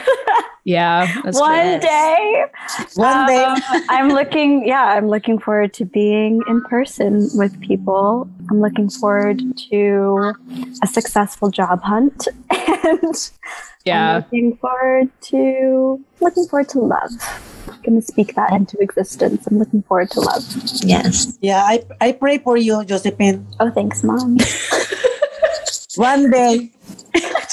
[0.65, 1.07] Yeah.
[1.25, 1.79] That's One true.
[1.81, 2.45] day.
[2.95, 3.43] One day.
[3.43, 8.29] Um, I'm looking, yeah, I'm looking forward to being in person with people.
[8.49, 9.41] I'm looking forward
[9.71, 10.33] to
[10.81, 12.29] a successful job hunt.
[12.85, 13.29] And I'm
[13.83, 14.15] Yeah.
[14.15, 17.11] looking forward to looking forward to love.
[17.67, 19.45] I'm gonna speak that into existence.
[19.47, 20.43] I'm looking forward to love.
[20.83, 21.37] Yes.
[21.41, 23.45] Yeah, I, I pray for you, Josephine.
[23.59, 24.37] Oh, thanks, mom.
[25.95, 26.71] One day.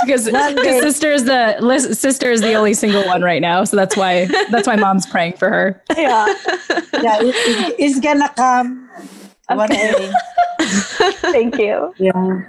[0.01, 0.81] Because One day.
[0.81, 4.25] sister is the lis- sister is the only single one right now, so that's why
[4.51, 5.83] that's why mom's praying for her.
[5.97, 6.27] yeah.
[7.03, 8.89] Yeah, it, it- it's gonna come.
[9.49, 9.93] One Okay.
[9.93, 10.13] day.
[11.33, 11.93] Thank you.
[11.99, 12.43] Yeah.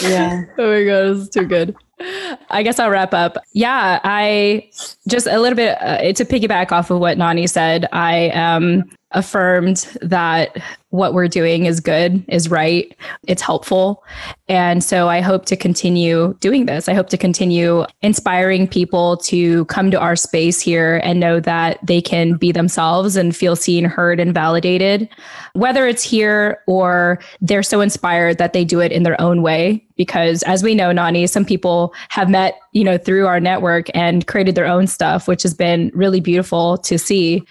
[0.00, 0.44] Yeah.
[0.56, 1.76] Oh my god, this is too good.
[2.00, 3.38] I guess I'll wrap up.
[3.52, 4.68] Yeah, I
[5.08, 7.88] just a little bit uh, to piggyback off of what Nani said.
[7.92, 10.56] I um, affirmed that
[10.96, 12.94] what we're doing is good, is right,
[13.26, 14.04] it's helpful,
[14.48, 16.88] and so I hope to continue doing this.
[16.88, 21.78] I hope to continue inspiring people to come to our space here and know that
[21.84, 25.08] they can be themselves and feel seen, heard, and validated,
[25.54, 29.82] whether it's here or they're so inspired that they do it in their own way.
[29.96, 34.26] Because as we know nani some people have met you know through our network and
[34.26, 37.42] created their own stuff which has been really beautiful to see.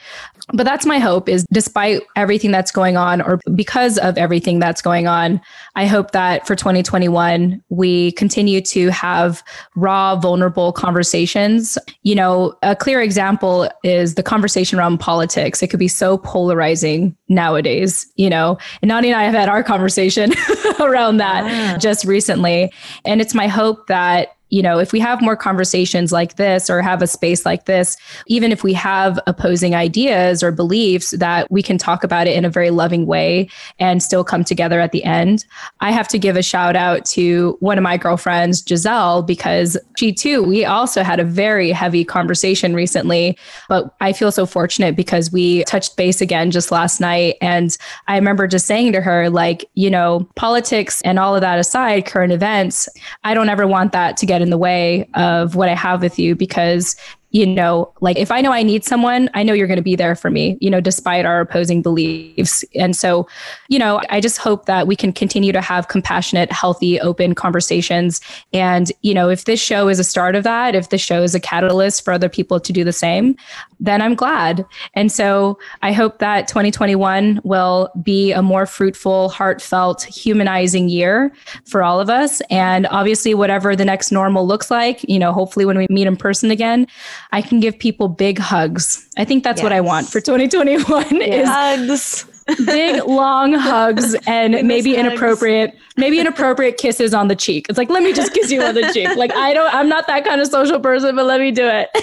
[0.54, 4.82] But that's my hope is despite everything that's going on or because of everything that's
[4.82, 5.40] going on
[5.76, 9.44] i hope that for 2021 we continue to have
[9.76, 11.78] raw vulnerable conversations.
[12.04, 15.62] You know a clear example is the conversation around politics.
[15.62, 18.58] It could be so polarizing nowadays you know.
[18.82, 20.34] And nani and i have had our conversation
[20.80, 22.72] around that just recently.
[23.04, 26.82] And it's my hope that you know, if we have more conversations like this or
[26.82, 27.98] have a space like this,
[28.28, 32.46] even if we have opposing ideas or beliefs, that we can talk about it in
[32.46, 33.50] a very loving way
[33.80, 35.44] and still come together at the end.
[35.82, 40.14] I have to give a shout out to one of my girlfriends, Giselle, because she
[40.14, 43.38] too, we also had a very heavy conversation recently.
[43.68, 47.36] But I feel so fortunate because we touched base again just last night.
[47.42, 47.76] And
[48.08, 52.06] I remember just saying to her, like, you know, politics and all of that aside,
[52.06, 52.88] current events,
[53.26, 56.20] I don't ever want that to get in the way of what I have with
[56.20, 56.96] you because
[57.36, 59.98] you know, like if I know I need someone, I know you're going to be
[59.98, 62.64] there for me, you know, despite our opposing beliefs.
[62.76, 63.28] And so,
[63.68, 68.22] you know, I just hope that we can continue to have compassionate, healthy, open conversations.
[68.54, 71.36] And, you know, if this show is a start of that, if the show is
[71.36, 73.36] a catalyst for other people to do the same,
[73.82, 74.66] then I'm glad.
[74.94, 81.34] And so I hope that 2021 will be a more fruitful, heartfelt, humanizing year
[81.66, 82.40] for all of us.
[82.50, 86.16] And obviously, whatever the next normal looks like, you know, hopefully when we meet in
[86.16, 86.88] person again,
[87.32, 89.08] I can give people big hugs.
[89.18, 92.26] I think that's what I want for 2021 is Hugs.
[92.66, 95.08] big long hugs and miss maybe hugs.
[95.08, 97.66] inappropriate maybe inappropriate kisses on the cheek.
[97.70, 99.16] It's like let me just kiss you on the cheek.
[99.16, 101.90] Like I don't I'm not that kind of social person, but let me do it.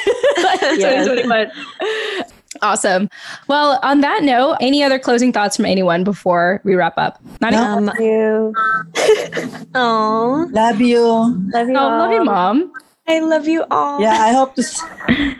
[0.76, 1.50] 2021.
[2.60, 3.08] Awesome.
[3.48, 7.18] Well, on that note, any other closing thoughts from anyone before we wrap up?
[7.40, 7.62] Not No.
[7.62, 8.54] Um, Love you.
[9.74, 10.98] oh, Love you.
[11.54, 11.76] Love you.
[11.76, 12.72] Oh, love you, mom.
[13.08, 14.00] I love you all.
[14.00, 14.62] Yeah, I hope to.
[14.62, 14.82] s-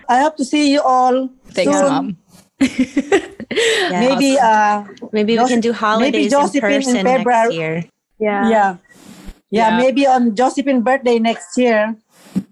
[0.09, 1.89] I hope to see you all Thanks, soon.
[1.89, 2.17] mom.
[3.53, 4.01] Yeah.
[4.01, 4.39] Maybe.
[4.39, 7.45] Uh, Maybe we can do holidays in Josephine in person February.
[7.45, 7.85] next year.
[8.19, 8.49] Yeah.
[8.49, 8.49] yeah.
[8.49, 8.77] yeah.
[9.51, 9.77] Yeah.
[9.77, 11.95] Maybe on Josephine's birthday next year.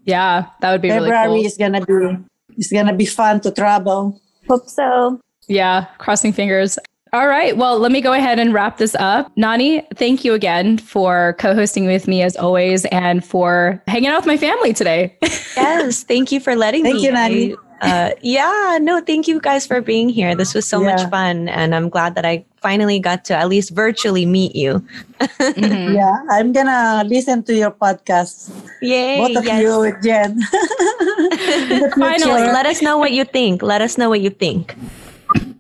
[0.05, 1.47] Yeah, that would be really February cool.
[1.47, 2.19] is gonna be.
[2.59, 4.21] It's gonna be fun to travel.
[4.49, 5.21] Hope so.
[5.49, 6.79] Yeah, crossing fingers.
[7.13, 7.57] All right.
[7.57, 9.33] Well, let me go ahead and wrap this up.
[9.37, 14.19] Nani, thank you again for co hosting with me as always and for hanging out
[14.19, 15.17] with my family today.
[15.57, 17.03] Yes, thank you for letting Thank me.
[17.05, 17.57] you, Nani.
[17.83, 20.35] Uh, yeah, no, thank you guys for being here.
[20.35, 20.95] This was so Yeah.
[20.97, 24.81] much fun, and I'm glad that I finally got to at least virtually meet you.
[25.21, 25.95] Mhm.
[25.99, 28.51] Yeah, I'm gonna listen to your podcast.
[28.81, 29.19] Yay!
[29.19, 29.63] Both of yes.
[29.63, 30.41] you with Jen.
[31.99, 32.47] Finally.
[32.53, 33.63] let us know what you think.
[33.63, 34.75] Let us know what you think.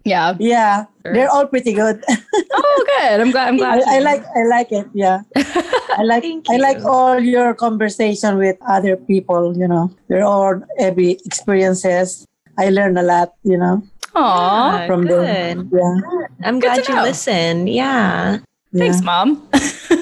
[0.04, 0.34] Yeah.
[0.40, 1.12] Yeah, Sure.
[1.12, 2.02] they're all pretty good.
[2.52, 3.20] Oh, good.
[3.20, 3.48] I'm glad.
[3.48, 3.82] I'm glad.
[3.86, 4.86] I, I like I like it.
[4.92, 5.22] Yeah,
[5.96, 9.56] I like Thank I like all your conversation with other people.
[9.56, 12.26] You know, they're all every experiences.
[12.58, 13.34] I learn a lot.
[13.44, 13.82] You know,
[14.14, 14.20] Aw.
[14.20, 15.22] Ah, from good.
[15.22, 15.70] them.
[15.72, 15.94] Yeah,
[16.42, 17.02] I'm glad you know.
[17.06, 17.66] listen.
[17.70, 18.38] Yeah.
[18.74, 19.46] Thanks, mom.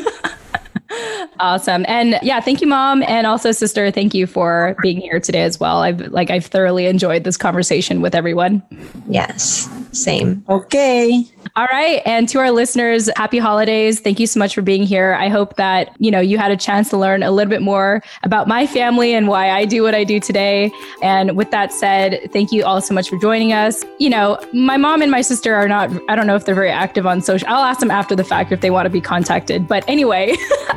[1.41, 1.85] awesome.
[1.89, 3.03] And yeah, thank you, mom.
[3.05, 5.79] And also, sister, thank you for being here today as well.
[5.79, 8.63] I've like I've thoroughly enjoyed this conversation with everyone.
[9.09, 9.69] Yes.
[9.93, 10.45] Same.
[10.49, 11.25] Okay.
[11.57, 12.03] All right.
[12.05, 14.01] And to our listeners, happy holidays.
[14.01, 15.15] Thank you so much for being here.
[15.15, 18.03] I hope that, you know, you had a chance to learn a little bit more
[18.23, 20.71] about my family and why I do what I do today.
[21.03, 23.85] And with that said, thank you all so much for joining us.
[23.99, 26.71] You know, my mom and my sister are not, I don't know if they're very
[26.71, 27.49] active on social.
[27.49, 29.67] I'll ask them after the fact if they want to be contacted.
[29.67, 30.37] But anyway,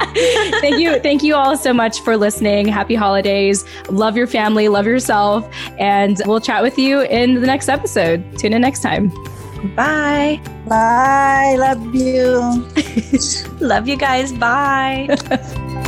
[0.59, 0.99] thank you.
[0.99, 2.67] Thank you all so much for listening.
[2.67, 3.65] Happy holidays.
[3.89, 5.49] Love your family, love yourself.
[5.77, 8.37] And we'll chat with you in the next episode.
[8.37, 9.09] Tune in next time.
[9.75, 10.41] Bye.
[10.67, 11.55] Bye.
[11.57, 12.67] Love you.
[13.59, 14.31] Love you guys.
[14.33, 15.87] Bye.